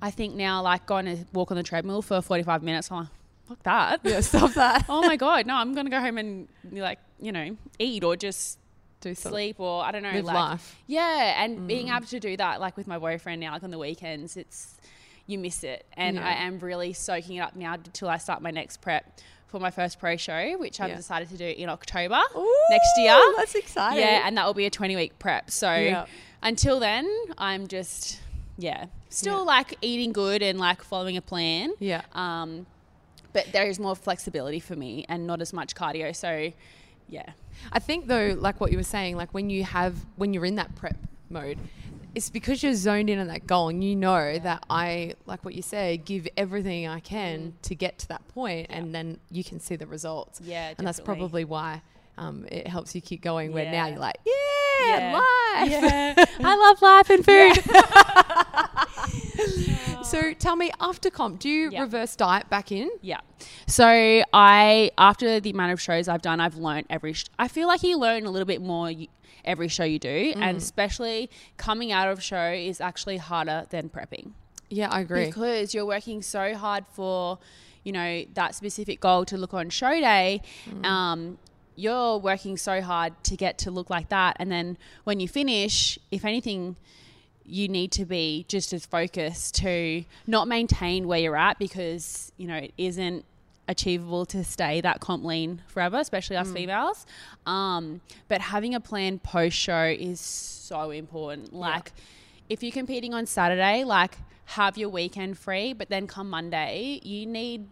I 0.00 0.10
think 0.10 0.34
now, 0.34 0.62
like 0.62 0.86
going 0.86 1.06
to 1.06 1.16
walk 1.32 1.50
on 1.50 1.56
the 1.56 1.62
treadmill 1.62 2.02
for 2.02 2.20
45 2.22 2.62
minutes, 2.62 2.90
I'm 2.90 2.98
like, 2.98 3.08
fuck 3.48 3.62
that. 3.62 4.00
yeah 4.04 4.20
stop 4.20 4.52
that 4.54 4.84
oh 4.90 5.00
my 5.02 5.16
God. 5.16 5.46
No, 5.46 5.54
I'm 5.56 5.72
going 5.74 5.86
to 5.86 5.90
go 5.90 6.00
home 6.00 6.18
and 6.18 6.48
like, 6.72 6.98
you 7.20 7.32
know, 7.32 7.56
eat 7.78 8.04
or 8.04 8.14
just 8.16 8.58
do 9.00 9.14
sleep 9.14 9.60
or 9.60 9.84
I 9.84 9.92
don't 9.92 10.02
know. 10.02 10.10
live 10.12 10.24
like, 10.24 10.34
life 10.34 10.76
Yeah. 10.86 11.42
And 11.44 11.66
being 11.68 11.88
able 11.88 12.06
to 12.06 12.20
do 12.20 12.36
that, 12.36 12.60
like 12.60 12.76
with 12.76 12.86
my 12.86 12.98
boyfriend 12.98 13.40
now, 13.40 13.52
like 13.52 13.62
on 13.62 13.70
the 13.70 13.78
weekends, 13.78 14.36
it's, 14.36 14.76
you 15.26 15.38
miss 15.38 15.62
it. 15.64 15.86
And 15.94 16.16
Yeah. 16.16 16.26
I 16.26 16.32
am 16.44 16.58
really 16.58 16.92
soaking 16.92 17.36
it 17.36 17.40
up 17.40 17.54
now 17.54 17.74
until 17.74 18.08
I 18.08 18.16
start 18.18 18.42
my 18.42 18.50
next 18.50 18.78
prep 18.80 19.20
for 19.46 19.58
my 19.60 19.70
first 19.70 19.98
pro 19.98 20.16
show, 20.16 20.58
which 20.58 20.80
I've 20.80 20.90
Yeah. 20.90 20.96
decided 20.96 21.28
to 21.30 21.36
do 21.36 21.46
in 21.46 21.68
October 21.68 22.18
next 22.70 22.88
year. 22.98 23.18
that's 23.36 23.54
exciting 23.54 24.00
Yeah, 24.00 24.26
and 24.26 24.36
that 24.36 24.46
will 24.46 24.54
be 24.54 24.66
a 24.66 24.70
20 24.70 24.96
week 24.96 25.18
prep. 25.18 25.50
So 25.50 25.72
Yeah. 25.74 26.06
until 26.42 26.80
then, 26.80 27.08
I'm 27.38 27.66
just, 27.68 28.20
yeah, 28.58 28.86
still 29.10 29.36
Yeah. 29.38 29.40
like 29.42 29.76
eating 29.80 30.12
good 30.12 30.42
and 30.42 30.58
like 30.58 30.82
following 30.82 31.16
a 31.16 31.22
plan. 31.22 31.72
yeah 31.78 32.02
Um, 32.12 32.66
but 33.32 33.52
there 33.52 33.66
is 33.68 33.78
more 33.78 33.94
flexibility 33.94 34.58
for 34.60 34.74
me 34.76 35.04
and 35.08 35.26
not 35.26 35.40
as 35.40 35.52
much 35.52 35.74
cardio. 35.74 36.14
So, 36.16 36.52
yeah. 37.08 37.30
I 37.72 37.78
think 37.78 38.06
though, 38.06 38.36
like 38.38 38.60
what 38.60 38.70
you 38.70 38.78
were 38.78 38.82
saying, 38.82 39.16
like 39.16 39.32
when 39.34 39.50
you 39.50 39.64
have 39.64 39.94
when 40.16 40.32
you're 40.32 40.44
in 40.44 40.56
that 40.56 40.74
prep 40.74 40.96
mode, 41.30 41.58
it's 42.14 42.30
because 42.30 42.62
you're 42.62 42.74
zoned 42.74 43.10
in 43.10 43.18
on 43.18 43.28
that 43.28 43.46
goal 43.46 43.68
and 43.68 43.84
you 43.84 43.94
know 43.94 44.38
that 44.38 44.64
I, 44.68 45.14
like 45.26 45.44
what 45.44 45.54
you 45.54 45.62
say, 45.62 45.98
give 45.98 46.26
everything 46.36 46.88
I 46.88 47.00
can 47.00 47.52
mm. 47.52 47.52
to 47.62 47.74
get 47.74 47.98
to 47.98 48.08
that 48.08 48.26
point 48.28 48.68
and 48.70 48.94
then 48.94 49.18
you 49.30 49.44
can 49.44 49.60
see 49.60 49.76
the 49.76 49.86
results. 49.86 50.40
Yeah, 50.42 50.72
And 50.76 50.86
that's 50.86 51.00
probably 51.00 51.44
why 51.44 51.82
um, 52.18 52.44
it 52.50 52.66
helps 52.66 52.94
you 52.94 53.00
keep 53.00 53.22
going 53.22 53.52
where 53.52 53.70
now 53.70 53.86
you're 53.86 53.98
like, 53.98 54.16
yeah, 54.26 55.12
life. 55.14 55.70
Yeah. 55.70 56.24
I 56.44 56.56
love 56.56 56.82
life 56.82 57.10
and 57.10 57.24
food. 57.24 57.54
So 60.04 60.32
tell 60.32 60.56
me, 60.56 60.70
after 60.80 61.10
comp, 61.10 61.38
do 61.38 61.48
you 61.50 61.70
Yeah. 61.70 61.82
reverse 61.82 62.16
diet 62.16 62.48
back 62.48 62.72
in? 62.72 62.90
Yeah. 63.02 63.20
So 63.66 63.86
I, 64.32 64.90
after 64.96 65.38
the 65.38 65.50
amount 65.50 65.72
of 65.72 65.80
shows 65.82 66.08
I've 66.08 66.22
done, 66.22 66.40
I've 66.40 66.56
learned 66.56 66.86
every. 66.88 67.12
Sh- 67.12 67.26
I 67.38 67.46
feel 67.48 67.68
like 67.68 67.82
you 67.82 67.98
learn 67.98 68.24
a 68.24 68.30
little 68.30 68.46
bit 68.46 68.62
more 68.62 68.84
y- 68.86 69.08
every 69.44 69.68
show 69.68 69.84
you 69.84 69.98
do, 69.98 70.32
and 70.36 70.56
especially 70.56 71.28
coming 71.58 71.92
out 71.92 72.08
of 72.08 72.22
show 72.22 72.50
is 72.50 72.80
actually 72.80 73.18
harder 73.18 73.66
than 73.70 73.90
prepping 73.90 74.32
Yeah, 74.70 74.88
I 74.90 75.00
agree. 75.00 75.26
because 75.26 75.74
you're 75.74 75.86
working 75.86 76.22
so 76.22 76.54
hard 76.54 76.84
for, 76.90 77.38
you 77.84 77.92
know, 77.92 78.24
that 78.32 78.54
specific 78.54 79.00
goal 79.00 79.24
to 79.26 79.36
look 79.36 79.52
on 79.52 79.68
show 79.68 79.92
day. 80.00 80.40
Um, 80.84 81.38
you're 81.78 82.18
working 82.18 82.56
so 82.56 82.82
hard 82.82 83.12
to 83.24 83.36
get 83.36 83.58
to 83.58 83.70
look 83.70 83.88
like 83.88 84.08
that, 84.08 84.36
and 84.40 84.50
then 84.50 84.76
when 85.04 85.20
you 85.20 85.28
finish, 85.28 85.98
if 86.10 86.24
anything 86.24 86.76
you 87.44 87.66
need 87.68 87.90
to 87.92 88.04
be 88.04 88.44
just 88.48 88.74
as 88.74 88.84
focused 88.84 89.54
to 89.54 90.04
not 90.26 90.46
maintain 90.46 91.08
where 91.08 91.18
you're 91.18 91.36
at 91.36 91.58
because 91.58 92.30
you 92.36 92.46
know 92.46 92.56
it 92.56 92.72
isn't 92.76 93.24
achievable 93.68 94.24
to 94.26 94.42
stay 94.42 94.80
that 94.80 95.00
comp 95.00 95.24
lean 95.24 95.62
forever, 95.68 95.98
especially 95.98 96.36
us 96.36 96.50
females. 96.50 97.06
Um, 97.46 98.00
but 98.26 98.40
having 98.40 98.74
a 98.74 98.80
plan 98.80 99.18
post 99.18 99.56
show 99.56 99.84
is 99.84 100.20
so 100.20 100.90
important. 100.90 101.52
Like 101.52 101.92
if 102.48 102.62
you're 102.62 102.72
competing 102.72 103.14
on 103.14 103.26
Saturday, 103.26 103.84
like 103.84 104.18
have 104.46 104.78
your 104.78 104.88
weekend 104.88 105.38
free, 105.38 105.74
but 105.74 105.90
then 105.90 106.06
come 106.06 106.30
Monday, 106.30 107.00
you 107.02 107.26
need 107.26 107.68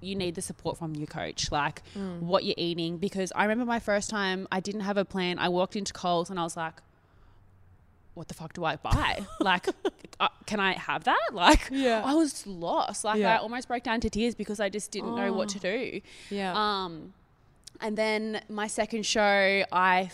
you 0.00 0.14
need 0.14 0.34
the 0.34 0.42
support 0.42 0.78
from 0.78 0.94
your 0.94 1.06
coach, 1.06 1.50
like 1.50 1.82
what 2.20 2.44
you're 2.44 2.54
eating. 2.56 2.98
Because 2.98 3.32
I 3.34 3.42
remember 3.42 3.64
my 3.64 3.80
first 3.80 4.10
time, 4.10 4.46
I 4.52 4.60
didn't 4.60 4.82
have 4.82 4.96
a 4.96 5.04
plan. 5.04 5.38
I 5.38 5.48
walked 5.48 5.74
into 5.76 5.92
Coles 5.92 6.30
and 6.30 6.38
I 6.38 6.44
was 6.44 6.56
like, 6.56 6.74
what 8.14 8.28
the 8.28 8.34
fuck 8.34 8.52
do 8.52 8.64
I 8.64 8.76
buy? 8.76 9.24
like, 9.40 9.68
uh, 10.18 10.28
can 10.46 10.58
I 10.60 10.72
have 10.72 11.04
that? 11.04 11.28
Like, 11.32 11.68
Yeah. 11.70 12.02
I 12.04 12.14
was 12.14 12.46
lost. 12.46 13.04
Like, 13.04 13.20
Yeah. 13.20 13.34
I 13.34 13.38
almost 13.38 13.68
broke 13.68 13.84
down 13.84 14.00
to 14.00 14.10
tears 14.10 14.34
because 14.34 14.58
I 14.60 14.68
just 14.68 14.90
didn't 14.90 15.14
know 15.14 15.32
what 15.32 15.48
to 15.50 15.58
do. 15.60 16.00
Yeah. 16.30 16.52
Um, 16.54 17.14
and 17.80 17.96
then 17.96 18.40
my 18.48 18.66
second 18.66 19.06
show, 19.06 19.64
I 19.70 20.10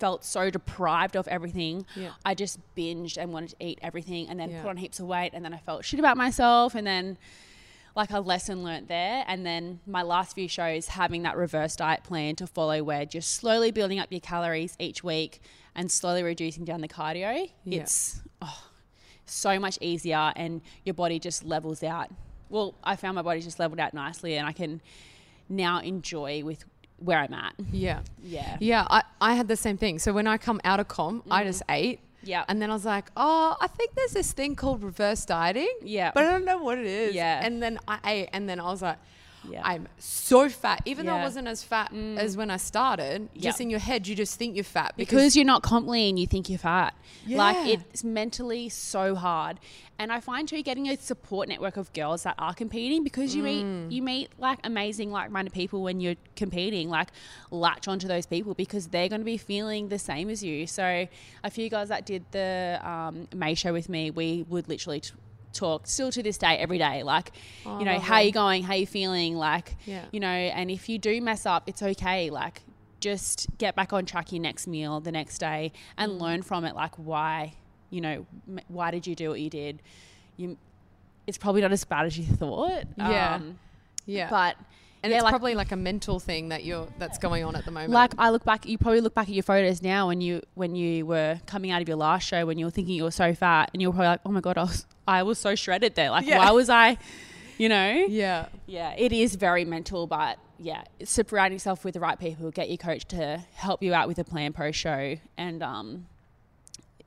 felt 0.00 0.24
so 0.24 0.50
deprived 0.50 1.14
of 1.14 1.28
everything. 1.28 1.86
Yeah. 1.94 2.10
I 2.24 2.34
just 2.34 2.58
binged 2.76 3.16
and 3.16 3.32
wanted 3.32 3.50
to 3.50 3.56
eat 3.60 3.78
everything 3.82 4.28
and 4.28 4.40
then 4.40 4.50
Yeah. 4.50 4.62
put 4.62 4.68
on 4.70 4.76
heaps 4.78 4.98
of 4.98 5.06
weight. 5.06 5.30
And 5.32 5.44
then 5.44 5.54
I 5.54 5.58
felt 5.58 5.84
shit 5.84 6.00
about 6.00 6.16
myself. 6.16 6.74
And 6.74 6.84
then, 6.86 7.16
like, 7.94 8.10
a 8.10 8.20
lesson 8.20 8.62
learnt 8.62 8.88
there. 8.88 9.24
And 9.26 9.44
then 9.44 9.80
my 9.86 10.02
last 10.02 10.34
few 10.34 10.48
shows, 10.48 10.88
having 10.88 11.22
that 11.22 11.36
reverse 11.36 11.76
diet 11.76 12.02
plan 12.04 12.36
to 12.36 12.46
follow 12.46 12.82
where 12.82 13.04
just 13.04 13.34
slowly 13.34 13.70
building 13.70 13.98
up 13.98 14.10
your 14.10 14.20
calories 14.20 14.76
each 14.78 15.02
week 15.04 15.40
and 15.74 15.90
slowly 15.90 16.22
reducing 16.22 16.64
down 16.64 16.80
the 16.80 16.88
cardio. 16.88 17.50
Yeah. 17.64 17.80
It's 17.82 18.22
oh, 18.42 18.64
so 19.26 19.58
much 19.58 19.78
easier 19.80 20.32
and 20.36 20.60
your 20.84 20.94
body 20.94 21.18
just 21.18 21.44
levels 21.44 21.82
out. 21.82 22.10
Well, 22.48 22.74
I 22.82 22.96
found 22.96 23.14
my 23.14 23.22
body 23.22 23.40
just 23.40 23.58
leveled 23.58 23.80
out 23.80 23.94
nicely 23.94 24.36
and 24.36 24.46
I 24.46 24.52
can 24.52 24.80
now 25.48 25.80
enjoy 25.80 26.42
with 26.44 26.64
where 26.98 27.18
I'm 27.18 27.32
at. 27.32 27.54
yeah. 27.72 28.00
Yeah. 28.22 28.56
Yeah, 28.60 28.86
I, 28.90 29.02
I 29.20 29.34
had 29.34 29.48
the 29.48 29.56
same 29.56 29.78
thing. 29.78 29.98
So 29.98 30.12
when 30.12 30.26
I 30.26 30.36
come 30.36 30.60
out 30.64 30.80
of 30.80 30.88
comp, 30.88 31.24
I 31.30 31.42
mm. 31.42 31.46
just 31.46 31.62
ate. 31.68 32.00
Yeah. 32.22 32.44
And 32.48 32.60
then 32.60 32.70
I 32.70 32.74
was 32.74 32.84
like, 32.84 33.06
oh, 33.16 33.56
I 33.60 33.66
think 33.66 33.94
there's 33.94 34.12
this 34.12 34.32
thing 34.32 34.56
called 34.56 34.82
reverse 34.82 35.24
dieting. 35.24 35.72
Yeah. 35.82 36.12
But 36.14 36.24
I 36.24 36.30
don't 36.30 36.44
know 36.44 36.58
what 36.58 36.78
it 36.78 36.86
is. 36.86 37.14
Yeah. 37.14 37.44
And 37.44 37.62
then 37.62 37.78
I 37.88 37.98
ate, 38.04 38.28
and 38.32 38.48
then 38.48 38.60
I 38.60 38.64
was 38.64 38.82
like, 38.82 38.98
Yeah. 39.48 39.62
I'm 39.64 39.88
so 39.98 40.48
fat. 40.48 40.82
Even 40.84 41.06
though 41.06 41.14
I 41.14 41.20
Mm. 41.20 41.22
wasn't 41.22 41.48
as 41.48 41.62
fat 41.62 41.92
as 41.94 42.36
when 42.36 42.50
I 42.50 42.56
started, 42.58 43.28
just 43.36 43.60
in 43.60 43.70
your 43.70 43.80
head, 43.80 44.06
you 44.06 44.14
just 44.14 44.38
think 44.38 44.54
you're 44.54 44.64
fat 44.64 44.94
because 44.96 45.34
you're 45.34 45.46
not 45.46 45.62
comp 45.62 45.88
lean, 45.88 46.16
you 46.18 46.26
think 46.26 46.48
you're 46.50 46.58
fat. 46.58 46.94
Like 47.26 47.66
it's 47.68 48.04
mentally 48.04 48.68
so 48.68 49.14
hard. 49.14 49.58
And 49.98 50.10
I 50.10 50.20
find 50.20 50.48
too 50.48 50.62
getting 50.62 50.88
a 50.88 50.96
support 50.96 51.46
network 51.48 51.76
of 51.76 51.92
girls 51.92 52.22
that 52.22 52.34
are 52.38 52.54
competing 52.54 53.04
because 53.04 53.34
you 53.34 53.42
Mm. 53.42 53.88
meet 53.88 53.92
you 53.96 54.02
meet 54.02 54.30
like 54.38 54.58
amazing 54.64 55.10
like 55.10 55.30
minded 55.30 55.52
people 55.52 55.82
when 55.82 56.00
you're 56.00 56.16
competing. 56.36 56.88
Like 56.88 57.08
latch 57.50 57.88
onto 57.88 58.08
those 58.08 58.26
people 58.26 58.54
because 58.54 58.88
they're 58.88 59.08
going 59.08 59.20
to 59.20 59.24
be 59.26 59.36
feeling 59.36 59.88
the 59.88 59.98
same 59.98 60.30
as 60.30 60.42
you. 60.42 60.66
So 60.66 61.06
a 61.44 61.50
few 61.50 61.68
guys 61.68 61.88
that 61.88 62.06
did 62.06 62.24
the 62.32 62.78
um, 62.82 63.28
May 63.34 63.54
show 63.54 63.72
with 63.72 63.88
me, 63.88 64.10
we 64.10 64.44
would 64.48 64.68
literally. 64.68 65.00
T- 65.00 65.12
talk 65.52 65.86
still 65.86 66.10
to 66.12 66.22
this 66.22 66.38
day 66.38 66.56
every 66.58 66.78
day 66.78 67.02
like 67.02 67.32
you 67.64 67.84
know 67.84 67.98
how 67.98 68.14
lovely. 68.14 68.26
you 68.26 68.32
going 68.32 68.62
how 68.62 68.74
you 68.74 68.86
feeling 68.86 69.34
like 69.36 69.76
Yeah. 69.84 70.04
you 70.12 70.20
know 70.20 70.28
and 70.28 70.70
if 70.70 70.88
you 70.88 70.98
do 70.98 71.20
mess 71.20 71.44
up 71.46 71.64
it's 71.68 71.82
okay 71.82 72.30
like 72.30 72.62
just 73.00 73.46
get 73.58 73.74
back 73.74 73.92
on 73.92 74.04
track 74.06 74.30
your 74.32 74.40
next 74.42 74.66
meal 74.66 75.00
the 75.00 75.10
next 75.12 75.38
day 75.38 75.72
and 75.96 76.12
Mm. 76.12 76.20
learn 76.20 76.42
from 76.42 76.64
it 76.64 76.74
like 76.76 76.94
why 76.96 77.54
you 77.90 78.00
know 78.00 78.26
m- 78.48 78.60
why 78.68 78.90
did 78.90 79.06
you 79.06 79.14
do 79.14 79.30
what 79.30 79.40
you 79.40 79.50
did 79.50 79.82
you 80.36 80.56
it's 81.26 81.38
probably 81.38 81.60
not 81.62 81.72
as 81.72 81.84
bad 81.84 82.06
as 82.06 82.16
you 82.18 82.24
thought 82.24 82.84
Yeah. 82.96 83.34
um, 83.36 83.58
yeah. 84.06 84.28
but 84.30 84.56
and 85.02 85.10
yeah, 85.10 85.16
it's 85.18 85.24
like- 85.24 85.32
probably 85.32 85.54
like 85.54 85.72
a 85.72 85.76
mental 85.76 86.20
thing 86.20 86.48
that 86.50 86.64
you're 86.64 86.86
that's 86.98 87.18
going 87.18 87.44
on 87.44 87.56
at 87.56 87.64
the 87.64 87.70
moment. 87.70 87.92
like 87.92 88.12
I 88.18 88.30
look 88.30 88.44
back, 88.44 88.66
you 88.66 88.76
probably 88.78 89.00
look 89.00 89.14
back 89.14 89.28
at 89.28 89.34
your 89.34 89.42
photos 89.42 89.82
now 89.82 90.08
when 90.08 90.20
you 90.20 90.42
when 90.54 90.74
you 90.76 91.06
were 91.06 91.40
coming 91.46 91.70
out 91.70 91.80
of 91.82 91.88
your 91.88 91.96
last 91.96 92.26
show 92.26 92.44
when 92.46 92.58
you 92.58 92.64
were 92.66 92.70
thinking 92.70 92.94
you 92.94 93.04
were 93.04 93.10
so 93.10 93.34
fat 93.34 93.70
and 93.72 93.80
you 93.80 93.88
were 93.88 93.94
probably 93.94 94.08
like, 94.08 94.20
oh 94.26 94.30
my 94.32 94.40
god, 94.40 94.58
I 94.58 94.62
was 94.62 94.86
I 95.08 95.22
was 95.22 95.38
so 95.38 95.54
shredded 95.54 95.94
there. 95.94 96.10
Like, 96.10 96.26
Yeah. 96.26 96.38
why 96.38 96.50
was 96.52 96.68
I, 96.70 96.98
you 97.58 97.68
know? 97.68 97.90
yeah. 98.08 98.46
Yeah, 98.66 98.94
it 98.96 99.12
is 99.12 99.34
very 99.36 99.64
mental, 99.64 100.06
but 100.06 100.38
yeah, 100.58 100.82
surround 101.04 101.52
yourself 101.54 101.84
with 101.84 101.94
the 101.94 102.00
right 102.00 102.18
people. 102.18 102.50
Get 102.50 102.68
your 102.68 102.76
coach 102.76 103.06
to 103.08 103.42
help 103.54 103.82
you 103.82 103.94
out 103.94 104.06
with 104.08 104.18
a 104.18 104.24
plan 104.24 104.52
pro 104.52 104.70
show, 104.72 105.16
and 105.38 105.62
um, 105.62 106.06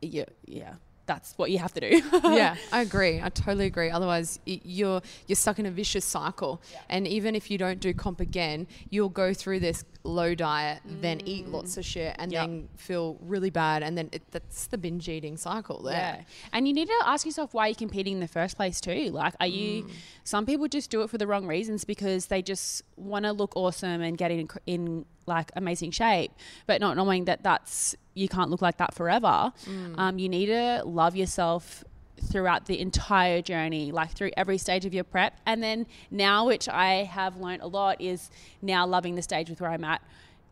yeah, 0.02 0.26
yeah, 0.46 0.74
that's 1.06 1.38
what 1.38 1.52
you 1.52 1.58
have 1.60 1.74
to 1.74 1.80
do. 1.80 2.02
yeah, 2.24 2.56
I 2.72 2.82
agree. 2.82 3.22
I 3.22 3.30
totally 3.30 3.66
agree. 3.66 3.90
Otherwise, 3.90 4.40
you're 4.46 5.02
you're 5.28 5.36
stuck 5.36 5.60
in 5.60 5.66
a 5.66 5.72
vicious 5.72 6.06
cycle. 6.06 6.62
And 6.90 7.08
even 7.08 7.36
if 7.36 7.52
you 7.52 7.58
don't 7.58 7.80
do 7.80 7.94
comp 7.94 8.20
again, 8.20 8.68
you'll 8.90 9.10
go 9.10 9.34
through 9.34 9.60
this 9.60 9.84
low 10.04 10.36
diet, 10.36 10.82
then 10.86 11.22
eat 11.26 11.48
mm. 11.48 11.54
lots 11.54 11.78
of 11.78 11.86
shit, 11.86 12.16
and 12.20 12.32
Yep. 12.32 12.48
then 12.48 12.70
feel 12.76 13.18
really 13.22 13.50
bad, 13.50 13.84
and 13.84 13.98
then 13.98 14.10
it, 14.12 14.22
that's 14.32 14.68
the 14.68 14.78
binge 14.78 15.08
eating 15.10 15.38
cycle. 15.38 15.84
There. 15.84 15.94
Yeah. 15.94 16.22
And 16.52 16.68
you 16.68 16.74
need 16.74 16.88
to 16.88 17.02
ask 17.06 17.26
yourself 17.26 17.54
why 17.54 17.68
you're 17.68 17.76
competing 17.76 18.14
in 18.16 18.20
the 18.20 18.28
first 18.28 18.56
place 18.56 18.80
too. 18.80 19.12
Like 19.12 19.34
are 19.40 19.48
you 19.48 19.84
mm. 19.84 19.92
some 20.24 20.46
people 20.46 20.68
just 20.68 20.90
do 20.90 21.02
it 21.02 21.10
for 21.10 21.18
the 21.18 21.28
wrong 21.28 21.48
reasons 21.48 21.84
because 21.84 22.28
they 22.28 22.42
just 22.42 22.84
want 22.96 23.26
to 23.26 23.32
look 23.32 23.56
awesome 23.56 24.02
and 24.02 24.18
get 24.18 24.32
in 24.32 24.48
in 24.66 25.06
like 25.26 25.52
amazing 25.56 25.92
shape, 25.92 26.32
but 26.68 26.82
not 26.82 26.96
knowing 26.98 27.26
that 27.26 27.44
that's 27.44 27.96
you 28.14 28.28
can't 28.28 28.50
look 28.50 28.62
like 28.62 28.78
that 28.78 28.94
forever. 28.94 29.52
Um, 29.98 30.20
you 30.20 30.30
need 30.30 30.48
to 30.48 30.84
love 30.86 31.16
yourself 31.16 31.84
throughout 32.32 32.68
the 32.68 32.80
entire 32.80 33.42
journey, 33.42 33.92
like 33.92 34.12
through 34.12 34.32
every 34.38 34.58
stage 34.58 34.86
of 34.86 34.94
your 34.94 35.04
prep. 35.04 35.40
And 35.46 35.62
then 35.62 35.88
now, 36.12 36.46
which 36.48 36.70
I 36.70 37.04
have 37.04 37.38
learned 37.38 37.62
a 37.62 37.68
lot, 37.68 38.02
is 38.02 38.30
now 38.62 38.86
loving 38.86 39.16
the 39.16 39.22
stage 39.22 39.50
with 39.50 39.62
where 39.62 39.72
I'm 39.72 39.84
at, 39.84 40.02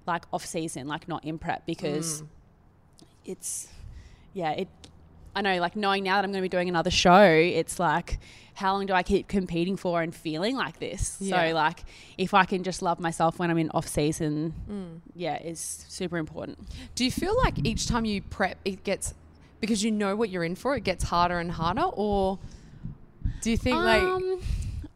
like 0.08 0.26
off 0.34 0.46
season, 0.46 0.88
like 0.88 1.08
not 1.08 1.24
in 1.24 1.38
prep, 1.38 1.66
because 1.66 2.24
it's 3.26 3.68
yeah, 4.34 4.52
it. 4.52 4.68
I 5.34 5.42
know, 5.42 5.60
like 5.62 5.78
knowing 5.78 6.04
now 6.04 6.18
that 6.18 6.26
I'm 6.26 6.32
going 6.32 6.42
to 6.42 6.46
be 6.46 6.50
doing 6.50 6.68
another 6.68 6.92
show, 6.92 7.24
it's 7.24 7.80
like, 7.80 8.20
how 8.54 8.74
long 8.74 8.86
do 8.86 8.94
I 8.94 9.02
keep 9.04 9.28
competing 9.28 9.78
for 9.78 10.02
and 10.02 10.14
feeling 10.14 10.56
like 10.56 10.80
this? 10.80 11.18
Yeah. 11.20 11.50
So, 11.50 11.56
like, 11.56 11.84
if 12.18 12.34
I 12.34 12.46
can 12.46 12.64
just 12.64 12.82
love 12.82 13.00
myself 13.00 13.40
when 13.40 13.50
I'm 13.50 13.58
in 13.58 13.70
off 13.72 13.88
season, 13.88 14.54
Mm. 14.70 15.00
yeah, 15.16 15.42
is 15.42 15.86
super 15.88 16.18
important. 16.18 16.60
Do 16.96 17.06
you 17.06 17.12
feel 17.12 17.36
like 17.38 17.66
each 17.66 17.88
time 17.88 18.06
you 18.06 18.22
prep, 18.22 18.58
it 18.66 18.84
gets 18.84 19.14
because 19.60 19.84
you 19.84 19.92
know 19.92 20.16
what 20.16 20.30
you're 20.30 20.44
in 20.44 20.56
for, 20.56 20.76
it 20.76 20.84
gets 20.84 21.04
harder 21.06 21.40
and 21.40 21.52
harder, 21.52 21.84
or 21.84 22.40
do 23.42 23.52
you 23.52 23.58
think 23.58 23.78
like 23.78 24.02
Um, 24.02 24.40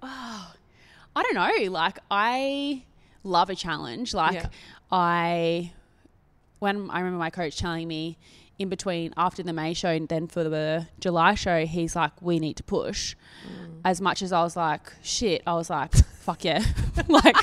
oh, 0.01 0.53
I 1.15 1.23
don't 1.23 1.35
know. 1.35 1.71
Like, 1.71 1.99
I 2.11 2.83
love 3.23 3.49
a 3.49 3.55
challenge. 3.55 4.13
Like, 4.13 4.33
Yeah. 4.33 4.47
I, 4.91 5.71
when 6.59 6.89
I 6.89 6.99
remember 6.99 7.19
my 7.19 7.29
coach 7.29 7.57
telling 7.57 7.87
me 7.87 8.17
in 8.57 8.69
between 8.69 9.13
after 9.17 9.43
the 9.43 9.53
May 9.53 9.73
show 9.73 9.89
and 9.89 10.07
then 10.07 10.27
for 10.27 10.43
the 10.43 10.87
July 10.99 11.35
show, 11.35 11.65
he's 11.65 11.95
like, 11.95 12.13
we 12.21 12.39
need 12.39 12.55
to 12.57 12.63
push. 12.63 13.15
Mm. 13.45 13.81
As 13.83 13.99
much 14.01 14.21
as 14.21 14.31
I 14.31 14.41
was 14.43 14.55
like, 14.55 14.93
shit, 15.03 15.41
I 15.45 15.53
was 15.53 15.69
like, 15.69 15.93
fuck 16.19 16.43
yeah. 16.45 16.63
like, 17.07 17.35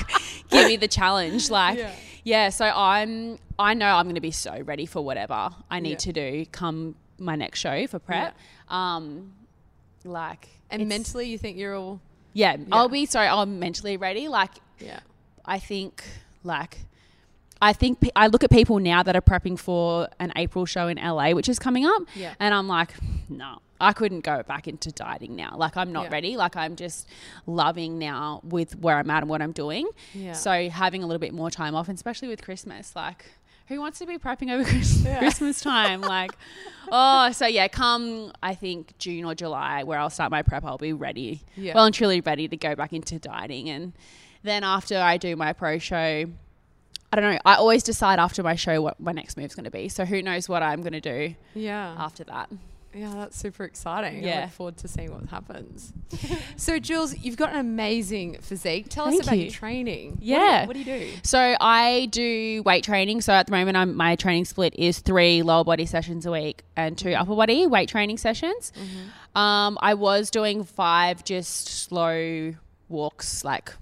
give 0.49 0.67
me 0.67 0.75
the 0.77 0.87
challenge. 0.87 1.49
Like, 1.51 1.77
Yeah. 1.77 1.91
yeah. 2.23 2.49
so 2.49 2.65
I'm, 2.65 3.37
I 3.59 3.73
know 3.75 3.87
I'm 3.87 4.05
going 4.05 4.15
to 4.15 4.21
be 4.21 4.31
so 4.31 4.59
ready 4.61 4.85
for 4.85 5.03
whatever 5.03 5.51
I 5.69 5.79
need 5.79 5.91
Yeah. 5.91 5.97
to 5.97 6.13
do 6.13 6.45
come 6.51 6.95
my 7.19 7.35
next 7.35 7.59
show 7.59 7.85
for 7.87 7.99
prep. 7.99 8.35
Um, 8.69 9.33
like, 10.03 10.49
and 10.71 10.87
mentally 10.89 11.29
you 11.29 11.37
think 11.37 11.57
you're 11.57 11.75
all 11.75 12.01
yeah, 12.35 12.57
I'll 12.71 12.89
be 12.89 13.05
sorry. 13.05 13.27
I'm 13.27 13.59
mentally 13.59 13.95
ready. 13.95 14.27
Like, 14.27 14.49
yeah 14.79 15.01
I 15.45 15.59
think, 15.59 16.03
like, 16.43 16.79
I 17.69 17.73
think 17.73 18.01
pe- 18.01 18.09
I 18.15 18.27
look 18.27 18.43
at 18.43 18.49
people 18.51 18.79
now 18.79 19.03
that 19.03 19.15
are 19.15 19.21
prepping 19.21 19.57
for 19.57 20.09
an 20.19 20.31
April 20.35 20.65
show 20.65 20.87
in 20.87 20.97
LA, 20.97 21.31
which 21.31 21.47
is 21.47 21.59
coming 21.59 21.85
up, 21.85 22.01
Yeah. 22.15 22.33
and 22.39 22.53
I'm 22.53 22.67
like, 22.67 22.91
no, 23.29 23.59
I 23.79 23.93
couldn't 23.93 24.21
go 24.25 24.43
back 24.43 24.67
into 24.67 24.91
dieting 24.91 25.35
now. 25.35 25.55
Like 25.57 25.77
I'm 25.77 25.91
not 25.91 26.05
Yeah. 26.05 26.11
ready. 26.11 26.37
Like 26.37 26.55
I'm 26.55 26.75
just 26.75 27.07
loving 27.45 27.97
now 27.99 28.41
with 28.43 28.75
where 28.77 28.97
I'm 28.97 29.09
at 29.09 29.23
and 29.23 29.29
what 29.29 29.41
I'm 29.41 29.53
doing. 29.53 29.87
Yeah. 30.13 30.33
So 30.33 30.69
having 30.69 31.03
a 31.03 31.07
little 31.07 31.19
bit 31.27 31.33
more 31.33 31.49
time 31.49 31.73
off, 31.75 31.87
and 31.89 31.95
especially 31.95 32.27
with 32.27 32.41
Christmas, 32.43 32.95
like. 32.95 33.25
Who 33.69 33.79
wants 33.79 33.97
to 33.99 34.05
be 34.05 34.17
prepping 34.17 34.51
over 34.51 34.63
Christmas, 34.71 35.05
Yeah. 35.05 35.19
Christmas 35.19 35.61
time? 35.61 36.01
Like, 36.01 36.31
oh, 36.91 37.31
so 37.31 37.47
yeah, 37.47 37.69
come 37.69 38.33
I 38.43 38.55
think 38.55 38.97
June 38.97 39.23
or 39.23 39.35
July, 39.35 39.83
where 39.83 39.97
I'll 39.99 40.09
start 40.09 40.31
my 40.31 40.41
prep, 40.41 40.65
I'll 40.65 40.77
be 40.77 40.91
ready, 40.91 41.43
Yeah. 41.55 41.73
well 41.73 41.85
and 41.85 41.95
truly 41.95 42.19
ready 42.19 42.49
to 42.49 42.57
go 42.57 42.75
back 42.75 42.91
into 42.91 43.19
dieting. 43.19 43.69
And 43.69 43.93
then 44.43 44.65
after 44.65 44.97
I 44.97 45.15
do 45.15 45.37
my 45.37 45.53
pro 45.53 45.77
show, 45.79 46.25
I 47.13 47.21
don't 47.21 47.33
know. 47.33 47.39
I 47.45 47.55
always 47.55 47.83
decide 47.83 48.19
after 48.19 48.41
my 48.43 48.55
show 48.55 48.81
what 48.81 48.99
my 48.99 49.11
next 49.11 49.37
move's 49.37 49.55
going 49.55 49.65
to 49.65 49.71
be. 49.71 49.87
So 49.89 50.03
who 50.05 50.21
knows 50.21 50.49
what 50.49 50.63
I'm 50.63 50.81
going 50.81 50.93
to 50.93 51.01
do 51.01 51.35
yeah. 51.53 51.95
after 51.97 52.23
that? 52.25 52.49
Yeah, 52.95 53.11
that's 53.15 53.35
super 53.37 53.63
exciting. 53.63 54.23
I 54.23 54.27
Yeah. 54.27 54.41
look 54.41 54.49
forward 54.51 54.77
to 54.77 54.87
seeing 54.87 55.11
what 55.11 55.27
happens. 55.29 55.91
so, 56.57 56.79
Julz, 56.79 57.15
you've 57.23 57.37
got 57.37 57.51
an 57.51 57.57
amazing 57.59 58.37
physique. 58.41 58.85
Tell 58.89 59.07
us 59.07 59.19
about 59.19 59.35
you. 59.37 59.45
your 59.45 59.51
training. 59.51 60.11
What 60.11 60.19
do 60.19 60.25
you- 60.27 60.35
Yeah. 60.35 60.65
What 60.67 60.73
do 60.73 60.79
you 60.79 60.85
do? 60.85 61.09
So 61.23 61.55
I 61.59 62.07
do 62.11 62.61
weight 62.63 62.83
training. 62.83 63.21
So 63.21 63.33
at 63.33 63.47
the 63.47 63.51
moment, 63.51 63.77
I'm, 63.77 63.95
my 63.95 64.15
training 64.15 64.45
split 64.45 64.75
is 64.75 64.99
three 64.99 65.41
lower 65.41 65.63
body 65.63 65.87
sessions 65.87 66.27
a 66.27 66.31
week 66.31 66.61
and 66.75 66.95
two 66.95 67.13
upper 67.13 67.35
body 67.35 67.65
weight 67.65 67.89
training 67.89 68.17
sessions. 68.19 68.71
Um, 69.35 69.77
I 69.81 69.95
was 69.95 70.29
doing 70.29 70.63
five 70.63 71.23
just 71.23 71.67
slow 71.67 72.53
walks, 72.89 73.43
like 73.43 73.73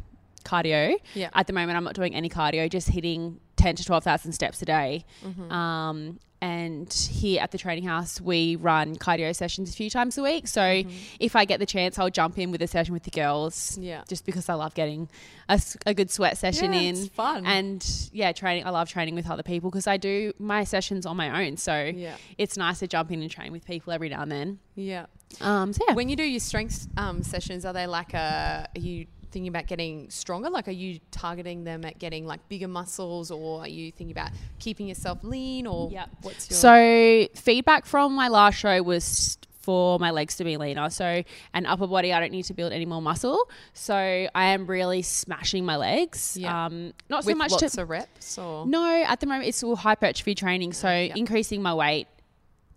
cardio. 0.44 0.96
Yeah. 1.14 1.30
At 1.34 1.48
the 1.48 1.54
moment, 1.54 1.78
I'm 1.78 1.84
not 1.84 1.94
doing 1.96 2.16
any 2.16 2.30
cardio, 2.30 2.70
just 2.70 2.90
hitting 2.90 3.40
ten 3.56 3.76
to 3.76 3.84
twelve 3.86 4.04
thousand 4.04 4.34
steps 4.34 4.62
a 4.62 4.66
day. 4.66 5.06
Mm-hmm. 5.26 5.52
Um, 5.52 6.20
and 6.44 6.92
here 6.92 7.40
at 7.40 7.52
the 7.52 7.60
training 7.60 7.84
house, 7.84 8.20
we 8.20 8.56
run 8.56 8.96
cardio 8.96 9.36
sessions 9.36 9.70
a 9.70 9.74
few 9.74 9.92
times 9.92 10.18
a 10.18 10.24
week. 10.24 10.48
So 10.48 10.82
if 11.20 11.36
I 11.36 11.46
get 11.46 11.60
the 11.60 11.68
chance, 11.68 12.00
I'll 12.00 12.10
jump 12.10 12.40
in 12.40 12.50
with 12.50 12.64
a 12.64 12.68
session 12.68 12.94
with 12.96 13.04
the 13.04 13.12
girls. 13.12 13.74
Mm-hmm. 13.74 13.84
Yeah. 13.84 14.02
Just 14.08 14.26
because 14.26 14.50
I 14.50 14.56
love 14.56 14.74
getting 14.74 15.08
a, 15.50 15.62
a 15.86 15.94
good 15.94 16.10
sweat 16.10 16.40
session 16.40 16.74
Yeah, 16.74 16.80
in. 16.80 16.96
it's 16.98 17.10
fun. 17.10 17.46
And 17.46 18.10
yeah, 18.12 18.32
training. 18.32 18.66
I 18.66 18.72
love 18.72 18.90
training 18.90 19.14
with 19.14 19.30
other 19.30 19.44
people 19.44 19.70
because 19.70 19.86
I 19.86 19.98
do 19.98 20.34
my 20.40 20.64
sessions 20.64 21.06
on 21.06 21.16
my 21.16 21.46
own. 21.46 21.58
So 21.58 21.92
Yeah. 21.96 22.16
it's 22.40 22.58
nice 22.58 22.80
to 22.80 22.88
jump 22.88 23.12
in 23.12 23.22
and 23.22 23.30
train 23.30 23.52
with 23.52 23.64
people 23.64 23.94
every 23.94 24.10
now 24.10 24.24
and 24.24 24.32
then. 24.32 24.58
Yeah. 24.74 25.06
Um, 25.42 25.74
so 25.74 25.86
yeah. 25.88 25.94
When 25.94 26.10
you 26.10 26.16
do 26.16 26.24
your 26.24 26.40
strength 26.40 26.88
um, 26.98 27.22
sessions, 27.22 27.66
are 27.66 27.74
they 27.74 27.86
like 27.86 28.16
a, 28.16 28.68
are 28.76 28.80
you 28.82 29.06
thinking 29.32 29.48
about 29.48 29.68
getting 29.68 30.10
stronger? 30.10 30.50
Like, 30.50 30.68
are 30.68 30.72
you 30.72 31.00
targeting 31.12 31.64
them 31.64 31.86
at 31.86 32.00
getting 32.00 32.26
like 32.26 32.48
bigger 32.50 32.68
muscles 32.68 33.32
or 33.32 33.62
are 33.62 33.68
you 33.68 33.92
thinking 33.92 34.12
about 34.12 34.32
keeping 34.60 34.88
yourself 34.88 35.20
lean 35.24 35.66
or 35.68 35.90
Yep. 35.92 36.10
what's 36.22 36.50
your. 36.50 36.58
So 36.58 37.28
feedback 37.36 37.86
from 37.86 38.14
my 38.14 38.28
last 38.28 38.56
show 38.58 38.82
was 38.84 39.38
for 39.62 40.00
my 40.00 40.10
legs 40.10 40.38
to 40.38 40.44
be 40.44 40.58
leaner. 40.58 40.90
So 40.90 41.24
an 41.54 41.66
upper 41.68 41.86
body, 41.86 42.12
I 42.12 42.20
don't 42.20 42.32
need 42.32 42.46
to 42.46 42.54
build 42.56 42.74
any 42.74 42.86
more 42.86 43.00
muscle. 43.02 43.48
So 43.74 43.94
I 43.96 44.30
am 44.34 44.66
really 44.66 45.04
smashing 45.04 45.66
my 45.66 45.76
legs. 45.78 46.36
Yeah. 46.36 46.66
Um, 46.66 46.94
not 47.10 47.26
with 47.26 47.34
so 47.34 47.38
much 47.38 47.52
lots 47.52 47.76
to 47.76 47.82
of 47.84 47.90
reps 47.90 48.38
or. 48.40 48.66
no. 48.66 49.04
At 49.08 49.20
the 49.20 49.28
moment, 49.28 49.48
it's 49.48 49.62
all 49.64 49.76
hypertrophy 49.76 50.34
training. 50.34 50.74
So 50.74 50.90
increasing 50.90 51.62
my 51.62 51.74
weight 51.76 52.08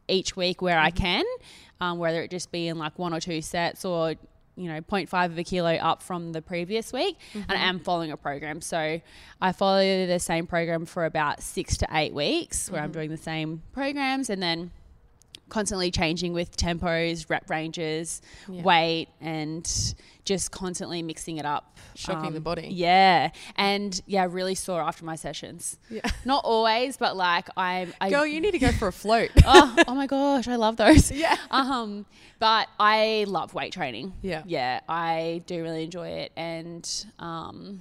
each 0.08 0.36
week 0.36 0.60
where 0.60 0.78
I 0.78 0.90
can, 0.90 1.24
um, 1.80 1.96
whether 1.98 2.22
it 2.22 2.30
just 2.30 2.52
be 2.52 2.68
in 2.68 2.76
like 2.78 2.98
one 2.98 3.14
or 3.14 3.20
two 3.20 3.40
sets 3.40 3.86
or 3.86 4.14
you 4.56 4.68
know 4.68 4.80
0.5 4.80 5.26
of 5.26 5.38
a 5.38 5.44
kilo 5.44 5.74
up 5.74 6.02
from 6.02 6.32
the 6.32 6.42
previous 6.42 6.92
week 6.92 7.18
and 7.34 7.50
i 7.50 7.54
am 7.56 7.76
mm-hmm. 7.76 7.84
following 7.84 8.12
a 8.12 8.16
program. 8.16 8.60
So 8.60 9.00
i 9.40 9.52
follow 9.52 10.06
the 10.06 10.18
same 10.18 10.46
program 10.46 10.86
for 10.86 11.04
about 11.04 11.42
six 11.42 11.76
to 11.78 11.88
eight 11.92 12.14
weeks 12.14 12.70
where 12.70 12.80
i'm 12.80 12.90
mm-hmm. 12.90 12.98
doing 12.98 13.10
the 13.10 13.16
same 13.16 13.62
programs 13.72 14.30
and 14.30 14.42
then 14.42 14.70
constantly 15.54 15.88
changing 15.92 16.32
with 16.32 16.56
tempos 16.56 17.30
rep 17.30 17.48
ranges 17.48 18.20
Yeah. 18.48 18.62
weight 18.62 19.08
and 19.20 19.64
just 20.24 20.50
constantly 20.50 21.00
mixing 21.00 21.36
it 21.36 21.46
up 21.46 21.64
Um, 21.76 21.82
Shocking 21.94 22.32
the 22.32 22.40
body. 22.40 22.68
yeah 22.72 23.30
and 23.54 24.00
yeah 24.06 24.26
really 24.28 24.56
sore 24.56 24.80
after 24.82 25.04
my 25.04 25.14
sessions 25.14 25.78
Yeah. 25.88 26.00
not 26.24 26.42
always 26.44 26.96
but 26.96 27.16
like 27.16 27.46
i'm 27.56 27.94
I, 28.00 28.10
Girl, 28.10 28.26
you 28.26 28.40
need 28.40 28.50
to 28.52 28.58
go 28.58 28.72
for 28.72 28.88
a 28.88 28.92
float. 28.92 29.30
oh, 29.46 29.76
oh 29.86 29.94
my 29.94 30.08
gosh, 30.08 30.48
I 30.48 30.56
love 30.56 30.76
those. 30.76 31.12
Yeah. 31.24 31.36
Um, 31.52 32.04
but 32.40 32.66
I 32.80 33.24
love 33.28 33.54
weight 33.54 33.72
training. 33.72 34.12
Yeah. 34.22 34.42
Yeah, 34.46 34.80
I 34.88 35.42
do 35.46 35.62
really 35.62 35.84
enjoy 35.84 36.08
it, 36.22 36.32
and 36.36 36.84
um, 37.20 37.80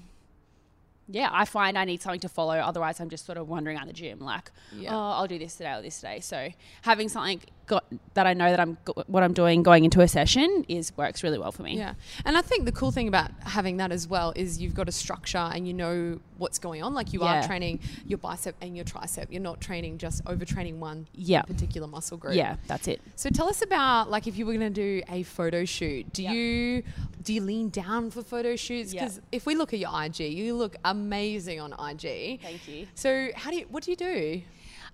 yeah, 1.09 1.29
I 1.31 1.45
find 1.45 1.77
I 1.77 1.85
need 1.85 2.01
something 2.01 2.21
to 2.21 2.29
follow. 2.29 2.55
Otherwise, 2.55 2.99
I'm 3.01 3.09
just 3.09 3.25
sort 3.25 3.37
of 3.37 3.49
wandering 3.49 3.77
around 3.77 3.87
the 3.87 3.93
gym, 3.93 4.19
like, 4.19 4.51
Yeah. 4.75 4.95
oh, 4.95 5.11
I'll 5.17 5.27
do 5.27 5.37
this 5.37 5.55
today 5.57 5.73
or 5.73 5.81
this 5.81 5.97
today. 5.99 6.19
So 6.21 6.49
having 6.83 7.09
something 7.09 7.41
got, 7.65 7.85
that 8.13 8.27
I 8.27 8.33
know 8.33 8.49
that 8.49 8.59
I'm 8.59 8.77
what 9.07 9.23
I'm 9.23 9.33
doing 9.33 9.63
going 9.63 9.83
into 9.85 10.01
a 10.01 10.07
session 10.07 10.65
is 10.67 10.95
works 10.97 11.23
really 11.23 11.37
well 11.37 11.51
for 11.51 11.63
me. 11.63 11.77
Yeah. 11.77 11.93
And 12.25 12.37
I 12.37 12.41
think 12.41 12.65
the 12.65 12.71
cool 12.71 12.91
thing 12.91 13.07
about 13.07 13.31
having 13.43 13.77
that 13.77 13.91
as 13.91 14.07
well 14.07 14.33
is 14.35 14.61
you've 14.61 14.73
got 14.75 14.89
a 14.89 14.91
structure 14.91 15.37
and 15.37 15.67
you 15.67 15.73
know 15.73 16.19
what's 16.37 16.59
going 16.59 16.83
on. 16.83 16.93
Like 16.93 17.13
you 17.13 17.21
Yeah. 17.21 17.39
are 17.43 17.47
training 17.47 17.79
your 18.05 18.17
bicep 18.17 18.55
and 18.61 18.75
your 18.75 18.85
tricep. 18.85 19.27
You're 19.29 19.41
not 19.41 19.61
training 19.61 19.97
just 19.97 20.23
overtraining 20.25 20.77
one 20.79 21.07
Yeah. 21.13 21.43
particular 21.43 21.87
muscle 21.87 22.17
group. 22.17 22.35
Yeah, 22.35 22.57
that's 22.67 22.87
it. 22.87 23.01
So 23.15 23.29
tell 23.29 23.47
us 23.47 23.61
about 23.61 24.09
like 24.11 24.27
if 24.27 24.37
you 24.37 24.45
were 24.45 24.53
going 24.53 24.73
to 24.73 24.81
do 24.81 25.01
a 25.09 25.23
photo 25.23 25.63
shoot, 25.65 26.11
do 26.13 26.23
Yeah. 26.23 26.31
you 26.33 26.83
do 27.23 27.33
you 27.33 27.41
lean 27.41 27.69
down 27.69 28.11
for 28.11 28.21
photo 28.21 28.57
shoots? 28.57 28.91
Because 28.91 29.21
if 29.31 29.45
we 29.45 29.55
look 29.55 29.71
at 29.73 29.79
your 29.79 29.91
IG, 29.93 30.19
you 30.33 30.55
look 30.55 30.75
amazing 30.83 31.61
on 31.61 31.71
IG. 31.73 32.39
Thank 32.41 32.67
you. 32.67 32.87
So 32.95 33.29
how 33.35 33.49
do 33.51 33.57
you 33.57 33.65
what 33.69 33.83
do 33.83 33.91
you 33.91 33.97
do? 33.97 34.41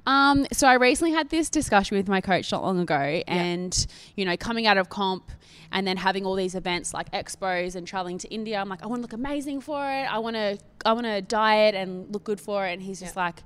Um, 0.06 0.48
so 0.52 0.68
I 0.68 0.74
recently 0.74 1.14
had 1.14 1.30
this 1.30 1.50
discussion 1.50 1.98
with 1.98 2.08
my 2.08 2.22
coach 2.22 2.52
not 2.52 2.64
long 2.64 2.80
ago, 2.80 3.22
and 3.28 3.86
you 4.16 4.26
know, 4.26 4.36
coming 4.38 4.66
out 4.66 4.78
of 4.78 4.90
comp 4.90 5.32
and 5.72 5.86
then 5.86 5.98
having 5.98 6.26
all 6.26 6.36
these 6.36 6.56
events 6.56 6.94
like 6.94 7.12
expos 7.12 7.76
and 7.76 7.86
traveling 7.86 8.18
to 8.20 8.28
India, 8.30 8.60
I'm 8.60 8.70
like, 8.70 8.82
I 8.82 8.88
want 8.88 9.00
to 9.00 9.02
look 9.04 9.14
amazing 9.14 9.62
for 9.62 9.80
it. 9.84 10.06
I 10.12 10.18
want 10.18 10.36
to, 10.36 10.58
I 10.84 10.94
want 10.94 11.06
to 11.06 11.22
diet 11.22 11.76
and 11.76 12.12
look 12.12 12.24
good 12.24 12.42
for 12.42 12.66
it. 12.66 12.74
And 12.74 12.82
he's 12.82 13.00
just 13.00 13.16
Yeah. 13.16 13.26
like, 13.26 13.44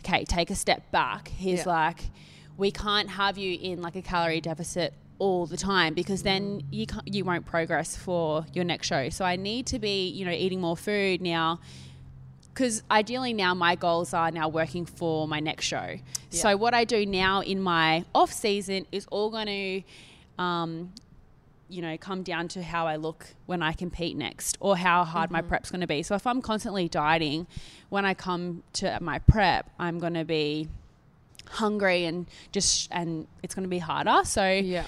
okay, 0.00 0.24
take 0.24 0.50
a 0.50 0.54
step 0.54 0.90
back. 0.90 1.28
He's 1.28 1.60
Yeah. 1.60 1.68
like, 1.72 2.10
we 2.58 2.70
can't 2.70 3.08
have 3.08 3.38
you 3.38 3.58
in 3.60 3.80
like 3.80 3.96
a 3.96 4.02
calorie 4.02 4.42
deficit 4.42 4.92
all 5.18 5.46
the 5.46 5.56
time 5.56 5.94
because 5.94 6.22
then 6.22 6.62
you 6.70 6.86
can't, 6.86 7.08
you 7.08 7.24
won't 7.24 7.46
progress 7.46 7.96
for 7.96 8.44
your 8.52 8.64
next 8.64 8.86
show. 8.86 9.08
So 9.08 9.24
I 9.24 9.36
need 9.36 9.66
to 9.68 9.78
be, 9.78 10.08
you 10.10 10.26
know, 10.26 10.30
eating 10.32 10.60
more 10.60 10.76
food 10.76 11.22
now 11.22 11.60
because 12.58 12.82
ideally 12.90 13.32
now 13.32 13.54
my 13.54 13.76
goals 13.76 14.12
are 14.12 14.32
now 14.32 14.48
working 14.48 14.84
for 14.84 15.28
my 15.28 15.38
next 15.38 15.64
show. 15.64 15.96
So 16.30 16.56
what 16.56 16.74
I 16.74 16.82
do 16.84 17.06
now 17.06 17.40
in 17.40 17.62
my 17.62 18.04
off 18.12 18.32
season 18.32 18.84
is 18.90 19.06
all 19.12 19.30
going 19.30 19.46
to, 19.46 20.42
um, 20.42 20.92
you 21.68 21.80
know, 21.82 21.96
come 21.98 22.24
down 22.24 22.48
to 22.48 22.62
how 22.64 22.88
I 22.88 22.96
look 22.96 23.28
when 23.46 23.62
I 23.62 23.74
compete 23.74 24.16
next 24.16 24.56
or 24.58 24.76
how 24.76 25.04
hard 25.04 25.30
my 25.30 25.40
prep's 25.40 25.70
going 25.70 25.82
to 25.82 25.86
be. 25.86 26.02
So 26.02 26.16
if 26.16 26.26
I'm 26.26 26.42
constantly 26.42 26.88
dieting, 26.88 27.46
when 27.90 28.04
I 28.04 28.14
come 28.14 28.64
to 28.72 28.98
my 29.00 29.20
prep, 29.20 29.70
I'm 29.78 30.00
going 30.00 30.14
to 30.14 30.24
be 30.24 30.68
hungry 31.50 32.06
and 32.06 32.26
just 32.50 32.88
and 32.90 33.28
it's 33.44 33.54
going 33.54 33.62
to 33.66 33.70
be 33.70 33.78
harder. 33.78 34.22
So 34.24 34.50
Yeah. 34.50 34.84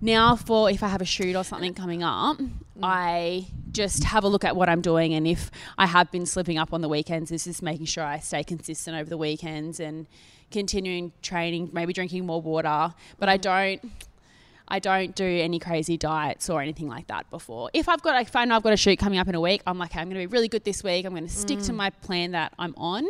now 0.00 0.36
for 0.36 0.70
if 0.70 0.84
I 0.84 0.88
have 0.88 1.02
a 1.02 1.04
shoot 1.16 1.34
or 1.34 1.42
something 1.42 1.74
coming 1.74 2.04
up, 2.04 2.38
Mm. 2.80 2.84
I 2.84 3.46
just 3.72 4.04
have 4.04 4.24
a 4.24 4.28
look 4.28 4.44
at 4.44 4.56
what 4.56 4.68
I'm 4.68 4.80
doing 4.80 5.14
and 5.14 5.26
if 5.26 5.50
I 5.78 5.86
have 5.86 6.10
been 6.10 6.26
slipping 6.26 6.58
up 6.58 6.72
on 6.72 6.80
the 6.80 6.88
weekends, 6.88 7.30
this 7.30 7.46
is 7.46 7.62
making 7.62 7.86
sure 7.86 8.04
I 8.04 8.18
stay 8.18 8.42
consistent 8.42 8.96
over 8.96 9.08
the 9.08 9.18
weekends 9.18 9.80
and 9.80 10.06
continuing 10.50 11.12
training, 11.22 11.70
maybe 11.72 11.92
drinking 11.92 12.26
more 12.26 12.40
water. 12.40 12.94
But 13.18 13.28
I 13.28 13.38
mm. 13.38 13.42
don't 13.42 13.92
I 14.72 14.78
don't 14.78 15.16
do 15.16 15.24
any 15.24 15.58
crazy 15.58 15.96
diets 15.96 16.48
or 16.48 16.62
anything 16.62 16.88
like 16.88 17.08
that 17.08 17.28
before. 17.30 17.70
If 17.74 17.88
I've 17.88 18.02
got 18.02 18.20
if 18.22 18.36
I 18.36 18.44
know 18.44 18.56
I've 18.56 18.62
got 18.62 18.72
a 18.72 18.76
shoot 18.76 18.98
coming 18.98 19.18
up 19.18 19.26
in 19.26 19.34
a 19.34 19.40
week, 19.40 19.62
I'm 19.66 19.78
like, 19.78 19.90
okay, 19.90 20.00
I'm 20.00 20.08
gonna 20.08 20.20
be 20.20 20.26
really 20.26 20.48
good 20.48 20.64
this 20.64 20.84
week. 20.84 21.04
I'm 21.04 21.12
gonna 21.12 21.28
stick 21.28 21.58
to 21.62 21.72
mm. 21.72 21.76
my 21.76 21.90
plan 21.90 22.32
that 22.32 22.52
I'm 22.58 22.74
on 22.76 23.06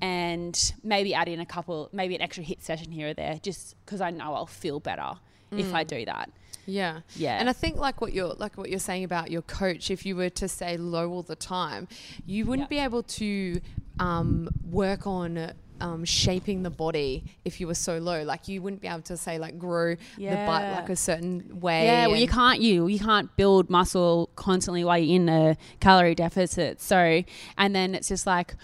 and 0.00 0.74
maybe 0.84 1.12
add 1.14 1.28
in 1.28 1.40
a 1.40 1.46
couple 1.46 1.88
maybe 1.92 2.14
an 2.14 2.22
extra 2.22 2.44
HIIT 2.44 2.62
session 2.62 2.92
here 2.92 3.08
or 3.08 3.14
there, 3.14 3.40
just 3.42 3.74
because 3.84 4.00
I 4.00 4.10
know 4.10 4.34
I'll 4.34 4.46
feel 4.46 4.78
better 4.78 5.12
if 5.52 5.74
I 5.74 5.82
do 5.82 6.04
that. 6.04 6.30
Yeah. 6.66 7.00
Yeah. 7.16 7.38
And 7.38 7.48
I 7.48 7.52
think 7.52 7.76
like 7.76 8.00
what 8.00 8.12
you're 8.12 8.34
like 8.34 8.56
what 8.58 8.68
you're 8.70 8.78
saying 8.78 9.04
about 9.04 9.30
your 9.30 9.42
coach, 9.42 9.90
if 9.90 10.04
you 10.06 10.16
were 10.16 10.30
to 10.30 10.48
stay 10.48 10.76
low 10.76 11.10
all 11.10 11.22
the 11.22 11.36
time, 11.36 11.88
you 12.26 12.46
wouldn't 12.46 12.70
Yeah. 12.70 12.76
be 12.78 12.84
able 12.84 13.02
to 13.04 13.60
um, 13.98 14.48
work 14.70 15.06
on 15.06 15.52
um, 15.80 16.04
shaping 16.04 16.62
the 16.62 16.70
body 16.70 17.24
if 17.44 17.58
you 17.60 17.66
were 17.66 17.74
so 17.74 17.98
low. 17.98 18.22
Like 18.22 18.48
you 18.48 18.60
wouldn't 18.60 18.82
be 18.82 18.88
able 18.88 19.00
to 19.02 19.16
say 19.16 19.38
like 19.38 19.58
grow 19.58 19.94
the 20.18 20.26
butt 20.46 20.62
like 20.62 20.88
a 20.90 20.96
certain 20.96 21.58
way. 21.60 21.84
Yeah, 21.86 22.06
well, 22.06 22.16
you 22.16 22.28
can't 22.28 22.60
you 22.60 22.86
you 22.86 22.98
can't 22.98 23.34
build 23.36 23.70
muscle 23.70 24.28
constantly 24.36 24.84
while 24.84 24.98
you're 24.98 25.16
in 25.16 25.28
a 25.28 25.56
calorie 25.80 26.14
deficit. 26.14 26.80
So, 26.80 27.22
and 27.56 27.74
then 27.74 27.94
it's 27.94 28.08
just 28.08 28.26
like 28.26 28.54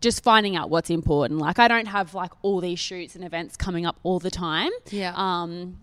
just 0.00 0.22
finding 0.24 0.56
out 0.56 0.68
what's 0.68 0.90
important. 0.90 1.38
Like 1.40 1.58
I 1.58 1.68
don't 1.68 1.86
have 1.86 2.14
like 2.14 2.32
all 2.42 2.60
these 2.60 2.78
shoots 2.78 3.14
and 3.14 3.24
events 3.24 3.56
coming 3.56 3.86
up 3.86 3.98
all 4.02 4.18
the 4.18 4.30
time. 4.30 4.70
Yeah. 4.90 5.12
Um, 5.16 5.78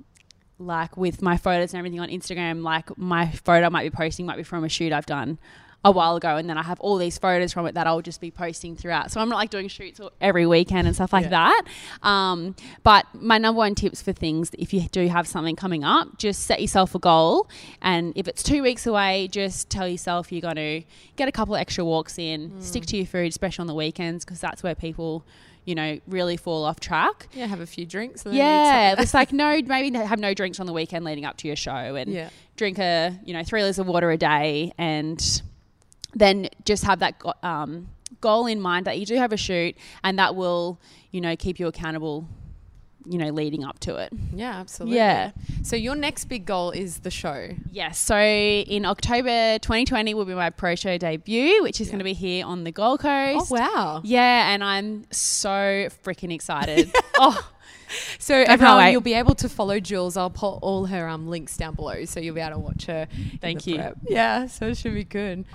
like 0.65 0.97
with 0.97 1.21
my 1.21 1.38
photos 1.38 1.73
and 1.73 1.80
everything 1.80 1.99
on 1.99 2.10
Instagram, 2.10 2.63
like 2.63 2.97
my 2.97 3.30
photo 3.32 3.65
I 3.65 3.69
might 3.69 3.84
be 3.84 3.89
posting 3.95 4.26
might 4.26 4.38
be 4.38 4.43
from 4.43 4.63
a 4.63 4.69
shoot 4.69 4.91
I've 4.93 5.06
done 5.06 5.38
a 5.86 5.91
while 5.91 6.15
ago, 6.15 6.38
and 6.38 6.49
then 6.49 6.58
I 6.58 6.63
have 6.63 6.80
all 6.80 6.95
these 6.95 7.17
photos 7.17 7.52
from 7.52 7.65
it 7.65 7.76
that 7.76 7.88
I'll 7.88 8.02
just 8.02 8.21
be 8.21 8.32
posting 8.32 8.73
throughout. 8.73 9.12
So 9.12 9.19
I'm 9.19 9.28
not 9.28 9.36
like 9.36 9.49
doing 9.49 9.67
shoots 9.67 9.99
every 10.21 10.45
weekend 10.47 10.88
and 10.88 10.95
stuff 10.95 11.12
like 11.12 11.23
Yeah. 11.26 11.52
that. 11.52 11.63
Um, 12.02 12.56
but 12.84 13.06
my 13.13 13.38
number 13.38 13.58
one 13.58 13.76
tips 13.76 14.02
for 14.02 14.13
things, 14.13 14.52
if 14.58 14.73
you 14.73 14.84
do 14.93 15.08
have 15.10 15.28
something 15.28 15.58
coming 15.58 15.84
up, 15.84 16.17
just 16.17 16.43
set 16.43 16.62
yourself 16.62 16.95
a 16.95 16.99
goal, 16.99 17.49
and 17.82 18.13
if 18.15 18.30
it's 18.30 18.41
two 18.43 18.63
weeks 18.63 18.88
away, 18.88 19.28
just 19.30 19.69
tell 19.69 19.86
yourself 19.86 20.32
you're 20.32 20.39
going 20.41 20.56
to 20.56 20.84
get 21.17 21.28
a 21.28 21.34
couple 21.34 21.54
of 21.54 21.60
extra 21.60 21.84
walks 21.84 22.17
in, 22.17 22.62
stick 22.62 22.86
to 22.86 22.95
your 22.95 23.06
food, 23.06 23.28
especially 23.28 23.63
on 23.63 23.67
the 23.67 23.76
weekends, 23.76 24.23
because 24.23 24.39
that's 24.39 24.63
where 24.63 24.76
people. 24.76 25.26
You 25.65 25.76
know, 25.76 25.99
really 26.08 26.36
fall 26.38 26.65
off 26.65 26.80
track. 26.80 27.28
Yeah, 27.34 27.45
have 27.47 27.62
a 27.62 27.65
few 27.65 27.86
drinks. 27.86 28.26
And 28.26 28.36
Yeah, 28.36 28.95
it's 28.99 29.13
like 29.19 29.32
no, 29.32 29.62
maybe 29.62 29.95
have 29.97 30.19
no 30.19 30.34
drinks 30.34 30.60
on 30.60 30.65
the 30.65 30.73
weekend 30.73 31.06
leading 31.06 31.26
up 31.26 31.38
to 31.38 31.47
your 31.47 31.56
show, 31.56 31.71
and 31.95 32.12
Yeah. 32.12 32.30
drink 32.58 32.80
a 32.80 33.17
you 33.23 33.34
know 33.34 33.43
three 33.43 33.62
liters 33.62 33.80
of 33.80 33.88
water 33.88 34.12
a 34.12 34.17
day, 34.17 34.73
and 34.78 35.41
then 36.15 36.47
just 36.65 36.84
have 36.84 36.99
that 36.99 37.21
um, 37.43 37.88
goal 38.21 38.45
in 38.45 38.60
mind 38.62 38.86
that 38.88 38.99
you 38.99 39.06
do 39.06 39.15
have 39.15 39.32
a 39.34 39.38
shoot, 39.38 39.76
and 40.04 40.19
that 40.19 40.36
will 40.36 40.80
you 41.12 41.21
know 41.21 41.36
keep 41.36 41.60
you 41.60 41.67
accountable, 41.67 42.28
you 43.05 43.17
know, 43.17 43.29
leading 43.29 43.63
up 43.63 43.79
to 43.79 43.95
it. 43.97 44.11
Yeah, 44.33 44.59
absolutely. 44.59 44.97
Yeah. 44.97 45.31
So 45.63 45.75
your 45.75 45.95
next 45.95 46.25
big 46.25 46.45
goal 46.45 46.71
is 46.71 46.99
the 46.99 47.11
show. 47.11 47.49
Yes. 47.71 47.97
So 47.99 48.17
in 48.17 48.85
October 48.85 49.59
2020 49.59 50.13
will 50.13 50.25
be 50.25 50.33
my 50.33 50.49
pro 50.49 50.75
show 50.75 50.97
debut, 50.97 51.61
which 51.63 51.81
is 51.81 51.87
going 51.87 51.99
to 51.99 52.03
be 52.05 52.13
here 52.13 52.45
on 52.45 52.63
the 52.63 52.71
Gold 52.71 52.99
Coast. 53.01 53.51
Oh 53.51 53.55
wow. 53.55 54.01
Yeah, 54.03 54.53
and 54.53 54.63
I'm 54.63 55.05
so 55.11 55.49
freaking 56.03 56.33
excited. 56.33 56.91
oh, 57.17 57.49
So 58.19 58.35
everyone, 58.35 58.91
you'll 58.91 59.01
be 59.01 59.13
able 59.13 59.35
to 59.35 59.49
follow 59.49 59.79
Julz. 59.79 60.17
I'll 60.17 60.29
put 60.29 60.57
all 60.61 60.85
her 60.85 61.07
um, 61.07 61.27
links 61.27 61.57
down 61.57 61.75
below, 61.75 62.05
so 62.05 62.19
you'll 62.19 62.35
be 62.35 62.41
able 62.41 62.53
to 62.55 62.59
watch 62.59 62.85
her. 62.87 63.07
Thank 63.41 63.67
you. 63.67 63.75
prep. 63.75 63.97
Yeah, 64.07 64.47
so 64.47 64.67
it 64.67 64.77
should 64.77 64.93
be 64.93 65.03
good. 65.03 65.45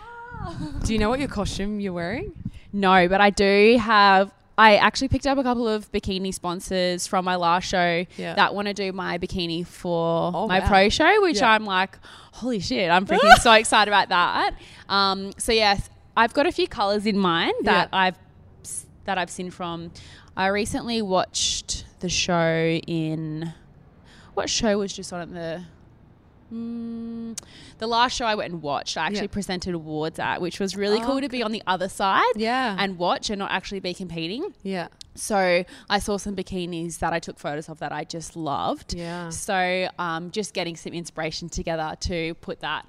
Do 0.85 0.93
you 0.93 0.99
know 0.99 1.09
what 1.09 1.19
your 1.19 1.29
costume 1.29 1.81
you're 1.81 1.93
wearing? 1.93 2.33
No, 2.73 3.09
but 3.09 3.21
I 3.21 3.31
do 3.31 3.77
have. 3.81 4.31
I 4.59 4.77
actually 4.77 5.09
picked 5.09 5.27
up 5.27 5.39
a 5.39 5.43
couple 5.45 5.69
of 5.69 5.91
bikini 5.93 6.35
sponsors 6.35 7.07
from 7.07 7.25
my 7.25 7.37
last 7.37 7.69
show 7.69 8.05
Yeah. 8.17 8.35
that 8.35 8.55
want 8.55 8.67
to 8.69 8.75
do 8.75 8.93
my 8.93 9.17
bikini 9.17 9.65
for 9.67 10.33
Oh, 10.35 10.49
my 10.49 10.59
wow. 10.59 10.67
pro 10.69 10.89
show, 10.89 11.23
which 11.23 11.37
Yeah. 11.39 11.53
I'm 11.53 11.65
like, 11.65 11.97
holy 12.33 12.59
shit, 12.61 12.91
I'm 12.91 13.07
freaking 13.07 13.35
so 13.41 13.53
excited 13.53 13.89
about 13.91 14.09
that. 14.09 14.55
Um, 14.89 15.31
so 15.39 15.53
yes, 15.53 15.89
I've 16.17 16.35
got 16.35 16.47
a 16.47 16.53
few 16.53 16.67
colors 16.67 17.07
in 17.07 17.17
mind 17.17 17.55
that 17.63 17.89
Yeah. 17.93 17.99
I've 17.99 18.19
that 19.05 19.17
I've 19.17 19.31
seen 19.31 19.51
from. 19.51 19.91
I 20.37 20.49
recently 20.49 21.01
watched 21.03 21.85
the 22.01 22.09
show 22.11 22.79
in. 22.87 23.55
What 24.35 24.51
show 24.51 24.77
was 24.79 24.93
just 24.93 25.13
on 25.13 25.21
at 25.23 25.33
the? 25.33 25.63
Mm, 26.53 27.39
the 27.79 27.87
last 27.87 28.17
show 28.17 28.25
I 28.25 28.35
went 28.35 28.53
and 28.53 28.63
watched, 28.63 28.97
I 28.97 29.07
actually 29.07 29.23
Yeah. 29.23 29.27
presented 29.29 29.75
awards 29.75 30.19
at, 30.19 30.41
which 30.41 30.61
was 30.61 30.77
really 30.77 30.99
Oh, 31.01 31.05
cool 31.05 31.21
to 31.21 31.29
be 31.29 31.43
on 31.43 31.53
the 31.53 31.63
other 31.67 31.89
side 31.89 32.25
Yeah. 32.37 32.75
and 32.79 32.99
watch 32.99 33.31
and 33.31 33.39
not 33.39 33.51
actually 33.51 33.81
be 33.81 33.95
competing. 33.95 34.55
yeah. 34.63 34.89
So 35.15 35.65
I 35.91 35.99
saw 35.99 36.17
some 36.17 36.37
bikinis 36.37 37.01
that 37.01 37.13
I 37.13 37.19
took 37.19 37.39
photos 37.41 37.69
of 37.69 37.81
that 37.81 37.91
I 37.93 38.05
just 38.05 38.37
loved. 38.37 38.95
Yeah. 38.95 39.31
So 39.31 39.89
um, 39.99 40.31
just 40.31 40.55
getting 40.55 40.77
some 40.77 40.93
inspiration 40.93 41.49
together 41.49 41.97
to 42.03 42.35
put 42.35 42.61
that 42.61 42.87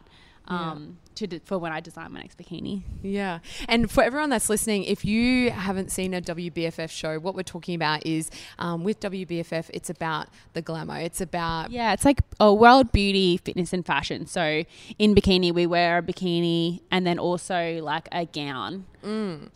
um, 0.47 0.97
to 1.19 1.27
d- 1.27 1.41
for 1.45 1.57
when 1.57 1.71
I 1.71 1.79
design 1.79 2.11
my 2.13 2.19
next 2.21 2.37
bikini. 2.37 2.81
Yeah. 3.01 3.39
And 3.67 3.89
for 3.89 4.03
everyone 4.03 4.29
that's 4.29 4.49
listening, 4.49 4.83
if 4.83 5.05
you 5.05 5.51
haven't 5.51 5.91
seen 5.91 6.13
a 6.13 6.21
WBFF 6.21 6.89
show, 6.89 7.19
what 7.19 7.35
we're 7.35 7.43
talking 7.43 7.75
about 7.75 8.05
is 8.05 8.29
um, 8.57 8.83
with 8.83 8.99
WBFF, 8.99 9.69
it's 9.73 9.89
about 9.89 10.27
the 10.53 10.61
glamour. 10.61 10.99
It's 10.99 11.21
about 11.21 11.71
Yeah, 11.71 11.93
it's 11.93 12.05
like 12.05 12.21
a 12.39 12.53
world 12.53 12.91
beauty, 12.91 13.37
fitness, 13.37 13.73
and 13.73 13.85
fashion. 13.85 14.25
So 14.25 14.63
in 14.97 15.13
bikini, 15.15 15.53
we 15.53 15.65
wear 15.67 15.97
a 15.99 16.01
bikini 16.01 16.81
and 16.91 17.05
then 17.05 17.19
also 17.19 17.79
like 17.81 18.07
a 18.11 18.25
gown. 18.25 18.85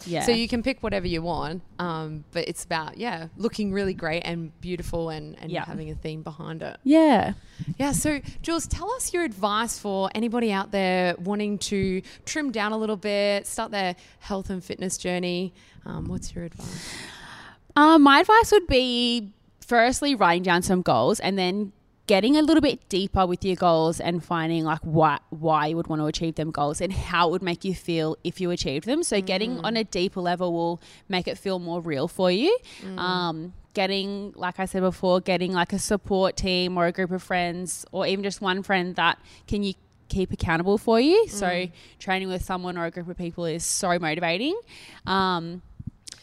Yeah. 0.05 0.21
So 0.23 0.31
you 0.31 0.47
can 0.47 0.63
pick 0.63 0.81
whatever 0.81 1.05
you 1.07 1.21
want, 1.21 1.61
um, 1.79 2.23
but 2.31 2.47
it's 2.47 2.63
about 2.63 2.97
yeah, 2.97 3.27
looking 3.37 3.71
really 3.73 3.93
great 3.93 4.21
and 4.23 4.51
beautiful, 4.61 5.09
and, 5.09 5.35
and 5.41 5.51
Yeah. 5.51 5.65
having 5.65 5.89
a 5.91 5.95
theme 5.95 6.21
behind 6.23 6.61
it. 6.61 6.77
yeah. 6.83 7.33
Yeah. 7.79 7.91
So 7.91 8.19
Julz, 8.41 8.67
tell 8.67 8.91
us 8.93 9.13
your 9.13 9.23
advice 9.23 9.77
for 9.79 10.09
anybody 10.15 10.51
out 10.51 10.71
there 10.71 11.15
wanting 11.17 11.57
to 11.59 12.01
trim 12.25 12.51
down 12.51 12.71
a 12.71 12.77
little 12.77 12.97
bit, 12.97 13.45
start 13.47 13.71
their 13.71 13.95
health 14.19 14.49
and 14.49 14.63
fitness 14.63 14.97
journey. 14.97 15.53
Um, 15.85 16.05
what's 16.05 16.33
your 16.33 16.45
advice? 16.45 16.89
Um, 17.75 18.01
my 18.03 18.19
advice 18.19 18.51
would 18.51 18.67
be 18.67 19.31
firstly 19.65 20.13
writing 20.15 20.43
down 20.43 20.61
some 20.61 20.81
goals 20.81 21.19
and 21.19 21.37
then 21.37 21.71
getting 22.05 22.35
a 22.35 22.41
little 22.41 22.61
bit 22.61 22.87
deeper 22.89 23.25
with 23.25 23.45
your 23.45 23.55
goals 23.55 23.99
and 23.99 24.23
finding 24.23 24.63
like 24.65 24.79
why 24.81 25.19
why 25.29 25.67
you 25.67 25.75
would 25.77 25.87
want 25.87 26.01
to 26.01 26.05
achieve 26.05 26.35
them 26.35 26.51
goals 26.51 26.81
and 26.81 26.91
how 26.91 27.29
it 27.29 27.31
would 27.31 27.41
make 27.41 27.63
you 27.63 27.73
feel 27.73 28.17
if 28.23 28.41
you 28.41 28.51
achieved 28.51 28.85
them. 28.85 29.03
So 29.03 29.21
getting 29.21 29.59
on 29.65 29.77
a 29.77 29.83
deeper 29.83 30.19
level 30.19 30.51
will 30.53 30.81
make 31.07 31.27
it 31.27 31.37
feel 31.37 31.59
more 31.59 31.79
real 31.81 32.07
for 32.07 32.29
you. 32.29 32.57
Um, 32.97 33.53
getting 33.73 34.33
like 34.35 34.59
I 34.59 34.65
said 34.65 34.81
before, 34.81 35.21
getting 35.21 35.53
like 35.53 35.71
a 35.73 35.79
support 35.79 36.35
team 36.35 36.77
or 36.77 36.87
a 36.87 36.91
group 36.91 37.11
of 37.11 37.23
friends 37.23 37.85
or 37.91 38.05
even 38.05 38.23
just 38.23 38.41
one 38.41 38.63
friend 38.63 38.95
that 38.97 39.17
can 39.47 39.63
you 39.63 39.73
keep 40.09 40.31
accountable 40.31 40.77
for 40.77 40.99
you. 40.99 41.27
So 41.29 41.67
training 41.99 42.27
with 42.27 42.43
someone 42.43 42.77
or 42.77 42.85
a 42.85 42.91
group 42.91 43.07
of 43.07 43.17
people 43.17 43.45
is 43.45 43.63
so 43.63 43.97
motivating. 43.97 44.59
Um, 45.07 45.61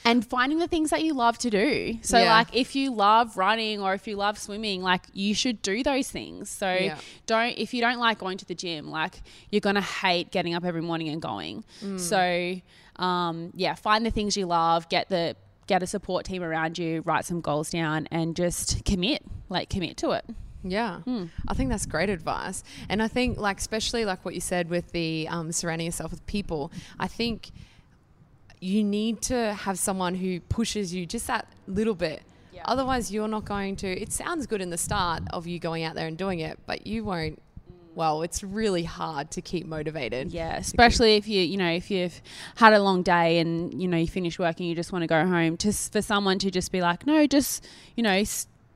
and 0.04 0.26
finding 0.26 0.58
the 0.58 0.68
things 0.68 0.90
that 0.90 1.02
you 1.04 1.12
love 1.14 1.38
to 1.38 1.50
do. 1.50 1.98
So, 2.02 2.18
Yeah. 2.18 2.30
like, 2.30 2.48
if 2.54 2.74
you 2.74 2.90
love 2.92 3.36
running 3.36 3.80
or 3.80 3.94
if 3.94 4.06
you 4.06 4.16
love 4.16 4.38
swimming, 4.38 4.82
like, 4.82 5.04
you 5.12 5.34
should 5.34 5.60
do 5.62 5.82
those 5.82 6.10
things. 6.10 6.48
So, 6.50 6.72
Yeah. 6.72 6.98
don't, 7.26 7.56
if 7.58 7.74
you 7.74 7.80
don't 7.80 7.98
like 7.98 8.18
going 8.18 8.38
to 8.38 8.44
the 8.46 8.54
gym, 8.54 8.90
like, 8.90 9.22
you're 9.50 9.60
going 9.60 9.74
to 9.76 9.80
hate 9.80 10.30
getting 10.30 10.54
up 10.54 10.64
every 10.64 10.82
morning 10.82 11.08
and 11.08 11.20
going. 11.20 11.64
So, 11.96 12.60
um, 12.96 13.52
yeah, 13.54 13.74
find 13.74 14.04
the 14.06 14.10
things 14.10 14.36
you 14.36 14.46
love, 14.46 14.88
get 14.88 15.08
the, 15.08 15.36
get 15.66 15.82
a 15.82 15.86
support 15.86 16.24
team 16.24 16.42
around 16.42 16.78
you, 16.78 17.02
write 17.02 17.24
some 17.24 17.40
goals 17.40 17.70
down, 17.70 18.08
and 18.10 18.34
just 18.34 18.84
commit, 18.84 19.22
like, 19.48 19.68
commit 19.70 19.96
to 19.98 20.10
it. 20.12 20.24
Yeah, 20.62 21.00
I 21.48 21.54
think 21.54 21.70
that's 21.70 21.86
great 21.86 22.10
advice, 22.10 22.62
and 22.90 23.02
I 23.02 23.08
think 23.08 23.38
like 23.38 23.56
especially 23.56 24.04
like 24.04 24.26
what 24.26 24.34
you 24.34 24.42
said 24.42 24.68
with 24.68 24.92
the 24.92 25.26
um, 25.30 25.52
surrounding 25.52 25.86
yourself 25.86 26.10
with 26.10 26.26
people. 26.26 26.70
I 26.98 27.06
think 27.08 27.50
you 28.60 28.84
need 28.84 29.22
to 29.22 29.54
have 29.54 29.78
someone 29.78 30.14
who 30.14 30.40
pushes 30.40 30.94
you 30.94 31.06
just 31.06 31.26
that 31.26 31.46
little 31.66 31.94
bit. 31.94 32.22
Yeah. 32.52 32.62
Otherwise, 32.66 33.10
you're 33.10 33.28
not 33.28 33.46
going 33.46 33.76
to. 33.76 33.88
It 33.88 34.12
sounds 34.12 34.46
good 34.46 34.60
in 34.60 34.70
the 34.70 34.78
start 34.78 35.22
of 35.32 35.46
you 35.46 35.58
going 35.58 35.82
out 35.82 35.94
there 35.94 36.06
and 36.06 36.16
doing 36.16 36.40
it, 36.40 36.58
but 36.66 36.86
you 36.86 37.04
won't. 37.04 37.36
Mm. 37.36 37.74
Well, 37.94 38.22
it's 38.22 38.44
really 38.44 38.84
hard 38.84 39.30
to 39.32 39.40
keep 39.40 39.66
motivated. 39.66 40.30
Yeah, 40.30 40.56
especially 40.56 41.16
if 41.16 41.26
you, 41.26 41.40
you 41.40 41.56
know, 41.56 41.70
if 41.70 41.90
you've 41.90 42.20
had 42.56 42.74
a 42.74 42.78
long 42.78 43.02
day 43.02 43.38
and 43.38 43.80
you 43.80 43.88
know 43.88 43.96
you 43.96 44.06
finish 44.06 44.38
work 44.38 44.58
and 44.60 44.68
you 44.68 44.74
just 44.74 44.92
want 44.92 45.02
to 45.02 45.06
go 45.06 45.26
home. 45.26 45.56
Just 45.56 45.92
for 45.92 46.02
someone 46.02 46.38
to 46.40 46.50
just 46.50 46.70
be 46.70 46.82
like, 46.82 47.06
no, 47.06 47.26
just 47.26 47.66
you 47.96 48.02
know, 48.02 48.22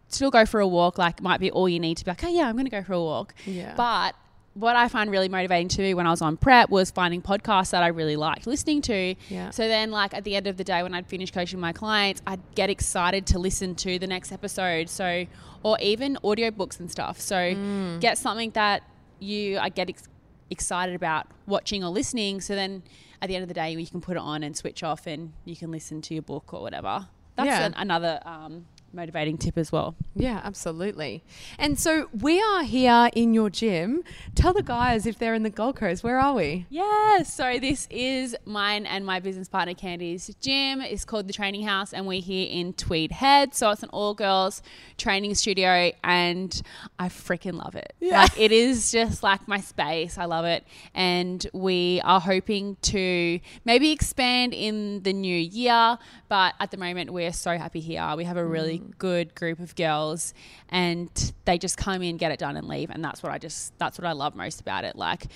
still 0.09 0.31
go 0.31 0.47
for 0.47 0.61
a 0.61 0.67
walk. 0.67 0.97
Like 0.97 1.21
might 1.21 1.41
be 1.41 1.51
all 1.51 1.69
you 1.69 1.79
need 1.79 1.99
to 1.99 2.05
be 2.05 2.11
like, 2.11 2.25
oh 2.25 2.29
yeah, 2.29 2.49
I'm 2.49 2.55
going 2.55 2.65
to 2.65 2.71
go 2.71 2.83
for 2.83 2.95
a 2.95 3.01
walk. 3.01 3.35
Yeah. 3.45 3.75
But 3.77 4.15
what 4.55 4.77
I 4.77 4.87
find 4.89 5.11
really 5.11 5.29
motivating 5.29 5.69
too 5.69 5.97
when 5.97 6.07
I 6.07 6.11
was 6.11 6.23
on 6.23 6.37
prep 6.37 6.71
was 6.71 6.91
finding 6.91 7.21
podcasts 7.23 7.71
that 7.73 7.83
I 7.83 7.89
really 7.89 8.15
liked 8.17 8.47
listening 8.47 8.83
to. 8.83 9.15
Yeah. 9.29 9.51
So 9.51 9.67
then, 9.69 9.91
like 9.91 10.15
at 10.15 10.23
the 10.25 10.37
end 10.37 10.47
of 10.47 10.57
the 10.57 10.65
day, 10.65 10.83
when 10.83 10.95
I'd 10.95 11.07
finish 11.07 11.31
coaching 11.33 11.59
my 11.61 11.73
clients, 11.73 12.23
I'd 12.27 12.41
get 12.55 12.71
excited 12.71 13.27
to 13.29 13.39
listen 13.39 13.75
to 13.77 13.99
the 13.99 14.07
next 14.07 14.31
episode. 14.33 14.89
So, 14.89 15.27
or 15.65 15.77
even 15.81 16.17
audiobooks 16.23 16.79
and 16.79 16.91
stuff. 16.91 17.21
So, 17.21 17.35
Mm. 17.37 18.01
get 18.01 18.17
something 18.17 18.51
that 18.53 18.83
you 19.19 19.59
I 19.59 19.69
get 19.71 19.89
ex- 19.89 20.09
excited 20.51 20.95
about 20.95 21.27
watching 21.47 21.83
or 21.83 21.91
listening. 21.91 22.41
So 22.41 22.55
then, 22.55 22.83
at 23.21 23.29
the 23.29 23.35
end 23.37 23.43
of 23.43 23.49
the 23.49 23.55
day, 23.55 23.73
you 23.73 23.87
can 23.87 24.01
put 24.01 24.17
it 24.17 24.21
on 24.21 24.43
and 24.43 24.57
switch 24.57 24.83
off, 24.83 25.07
and 25.07 25.33
you 25.45 25.57
can 25.57 25.71
listen 25.71 26.01
to 26.03 26.15
your 26.15 26.23
book 26.23 26.53
or 26.55 26.61
whatever. 26.61 27.09
That's 27.37 27.47
Yeah. 27.49 27.67
an, 27.67 27.75
another 27.77 28.21
um, 28.25 28.67
motivating 28.95 29.37
tip 29.39 29.59
as 29.59 29.73
well. 29.73 29.95
Yeah, 30.15 30.41
absolutely. 30.45 31.25
And 31.59 31.79
so 31.79 32.09
we 32.13 32.41
are 32.41 32.63
here 32.63 33.11
in 33.15 33.35
your 33.35 33.51
gym. 33.51 34.03
Tell 34.35 34.53
the 34.53 34.63
guys 34.63 35.07
if 35.07 35.19
they're 35.19 35.35
in 35.35 35.43
the 35.43 35.51
Gold 35.51 35.77
Coast. 35.77 36.05
Where 36.05 36.19
are 36.19 36.35
we? 36.35 36.67
Yeah, 36.71 37.23
so 37.23 37.59
this 37.59 37.87
is 37.91 38.37
mine 38.45 38.87
and 38.87 39.05
my 39.05 39.21
business 39.21 39.49
partner 39.49 39.75
Candy's 39.75 40.35
gym. 40.41 40.81
It's 40.81 41.05
called 41.05 41.27
the 41.27 41.33
Training 41.33 41.65
House, 41.65 41.93
and 41.93 42.07
we're 42.07 42.21
here 42.21 42.49
in 42.51 42.73
Tweed 42.75 43.13
Head. 43.13 43.55
So 43.55 43.71
it's 43.71 43.83
an 43.83 43.89
all 43.91 44.15
girls 44.15 44.63
training 44.97 45.35
studio, 45.35 45.91
and 46.03 46.63
I 46.99 47.09
freaking 47.09 47.55
love 47.55 47.75
it. 47.75 47.95
Yeah. 48.01 48.23
Like, 48.23 48.39
it 48.39 48.53
is 48.53 48.93
just 48.93 49.23
like 49.23 49.49
my 49.49 49.59
space. 49.61 50.19
I 50.19 50.27
love 50.27 50.45
it. 50.45 50.65
And 50.95 51.47
we 51.53 52.01
are 52.05 52.21
hoping 52.21 52.77
to 52.83 53.41
maybe 53.65 53.91
expand 53.91 54.55
in 54.55 55.03
the 55.03 55.13
new 55.13 55.37
year, 55.37 55.99
but 56.29 56.55
at 56.61 56.71
the 56.71 56.77
moment, 56.77 57.13
we're 57.13 57.33
so 57.33 57.59
happy 57.59 57.81
here. 57.81 58.15
We 58.17 58.25
have 58.25 58.37
a 58.37 58.45
really 58.45 58.83
good 58.99 59.35
group 59.35 59.59
of 59.61 59.75
girls, 59.77 60.35
and 60.69 61.33
they 61.45 61.59
just 61.59 61.77
come 61.77 62.03
in, 62.03 62.17
get 62.17 62.33
it 62.33 62.39
done, 62.39 62.57
and 62.57 62.69
leave. 62.69 62.91
And 62.91 63.05
that's 63.05 63.23
what 63.23 63.33
I 63.33 63.39
just, 63.39 63.77
that's 63.79 63.99
what 63.99 64.07
I 64.07 64.13
love 64.13 64.35
most 64.35 64.61
about 64.61 64.85
it. 64.85 64.97
Like, 64.97 65.27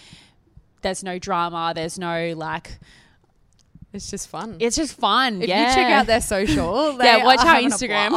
there's 0.83 1.03
no 1.03 1.19
drama 1.19 1.73
there's 1.75 1.99
no 1.99 2.35
like 2.37 2.79
It's 3.91 4.11
just 4.11 4.29
fun. 4.29 4.57
It's 4.61 4.77
just 4.77 4.95
fun. 4.95 5.41
if 5.41 5.49
yeah. 5.49 5.71
you 5.71 5.75
check 5.75 5.91
out 5.91 6.07
their 6.07 6.21
social, 6.21 6.99
yeah, 7.03 7.25
watch 7.25 7.41
our 7.41 7.57
Instagram. 7.57 8.13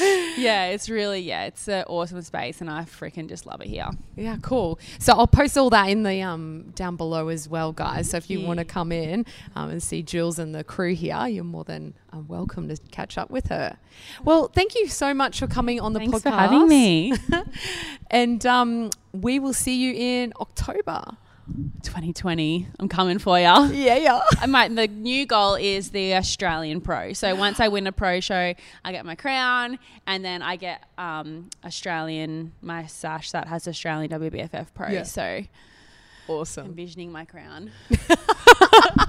yeah, 0.38 0.66
it's 0.66 0.88
really 0.88 1.20
yeah, 1.20 1.46
it's 1.46 1.66
an 1.66 1.82
awesome 1.88 2.22
space, 2.22 2.60
and 2.60 2.70
I 2.70 2.84
freaking 2.84 3.28
just 3.28 3.44
love 3.44 3.60
it 3.60 3.66
here. 3.66 3.88
Yeah, 4.14 4.36
cool. 4.40 4.78
So 5.00 5.14
I'll 5.14 5.26
post 5.26 5.58
all 5.58 5.68
that 5.70 5.88
in 5.88 6.04
the 6.04 6.22
um 6.22 6.72
down 6.76 6.94
below 6.94 7.26
as 7.26 7.48
well, 7.48 7.72
guys. 7.72 8.10
So 8.10 8.18
if 8.18 8.30
you 8.30 8.38
you. 8.38 8.46
want 8.46 8.60
to 8.60 8.64
come 8.64 8.92
in 8.92 9.26
um, 9.56 9.70
and 9.70 9.82
see 9.82 10.00
Julz 10.00 10.38
and 10.38 10.54
the 10.54 10.62
crew 10.62 10.94
here, 10.94 11.26
you're 11.26 11.42
more 11.42 11.64
than 11.64 11.94
uh, 12.12 12.20
welcome 12.20 12.68
to 12.68 12.76
catch 12.92 13.18
up 13.18 13.30
with 13.30 13.48
her. 13.48 13.78
Well, 14.22 14.46
thank 14.46 14.76
you 14.76 14.86
so 14.86 15.12
much 15.12 15.40
for 15.40 15.48
coming 15.48 15.80
on 15.80 15.92
the 15.92 15.98
Thanks 15.98 16.20
podcast. 16.20 16.22
for 16.22 16.30
having 16.30 16.68
me. 16.68 17.14
And 18.10 18.44
um, 18.46 18.90
we 19.12 19.38
will 19.38 19.52
see 19.52 19.76
you 19.76 19.92
in 19.92 20.32
October. 20.40 21.16
2020, 21.82 22.68
I'm 22.78 22.88
coming 22.88 23.18
for 23.18 23.38
you. 23.38 23.44
Yeah, 23.44 23.96
yeah. 23.96 24.20
My 24.46 24.68
the 24.68 24.86
new 24.88 25.26
goal 25.26 25.54
is 25.54 25.90
the 25.90 26.14
Australian 26.14 26.80
Pro. 26.80 27.12
So 27.12 27.34
once 27.34 27.60
I 27.60 27.68
win 27.68 27.86
a 27.86 27.92
pro 27.92 28.20
show, 28.20 28.54
I 28.84 28.92
get 28.92 29.04
my 29.06 29.14
crown, 29.14 29.78
and 30.06 30.24
then 30.24 30.42
I 30.42 30.56
get 30.56 30.84
um, 30.98 31.48
Australian 31.64 32.52
my 32.60 32.86
sash 32.86 33.30
that 33.32 33.48
has 33.48 33.66
Australian 33.66 34.10
WBFF 34.10 34.66
Pro. 34.74 34.88
Yeah. 34.88 35.02
So 35.04 35.42
Awesome. 36.28 36.66
envisioning 36.66 37.10
my 37.10 37.24
crown. 37.24 37.70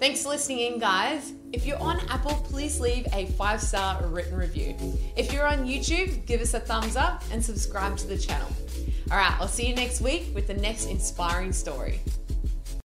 Thanks 0.00 0.22
for 0.22 0.30
listening 0.30 0.60
in, 0.60 0.78
guys. 0.78 1.32
If 1.52 1.64
you're 1.64 1.78
on 1.78 1.98
Apple, 2.10 2.34
please 2.44 2.80
leave 2.80 3.06
a 3.12 3.26
five 3.38 3.60
star 3.60 4.04
written 4.06 4.36
review. 4.36 4.76
If 5.16 5.32
you're 5.32 5.46
on 5.46 5.64
YouTube, 5.64 6.26
give 6.26 6.40
us 6.40 6.52
a 6.52 6.60
thumbs 6.60 6.96
up 6.96 7.22
and 7.30 7.42
subscribe 7.42 7.96
to 7.98 8.06
the 8.06 8.18
channel. 8.18 8.48
All 9.10 9.16
right, 9.16 9.34
I'll 9.40 9.48
see 9.48 9.66
you 9.66 9.74
next 9.74 10.00
week 10.00 10.30
with 10.34 10.46
the 10.46 10.54
next 10.54 10.86
inspiring 10.86 11.52
story. 11.52 12.00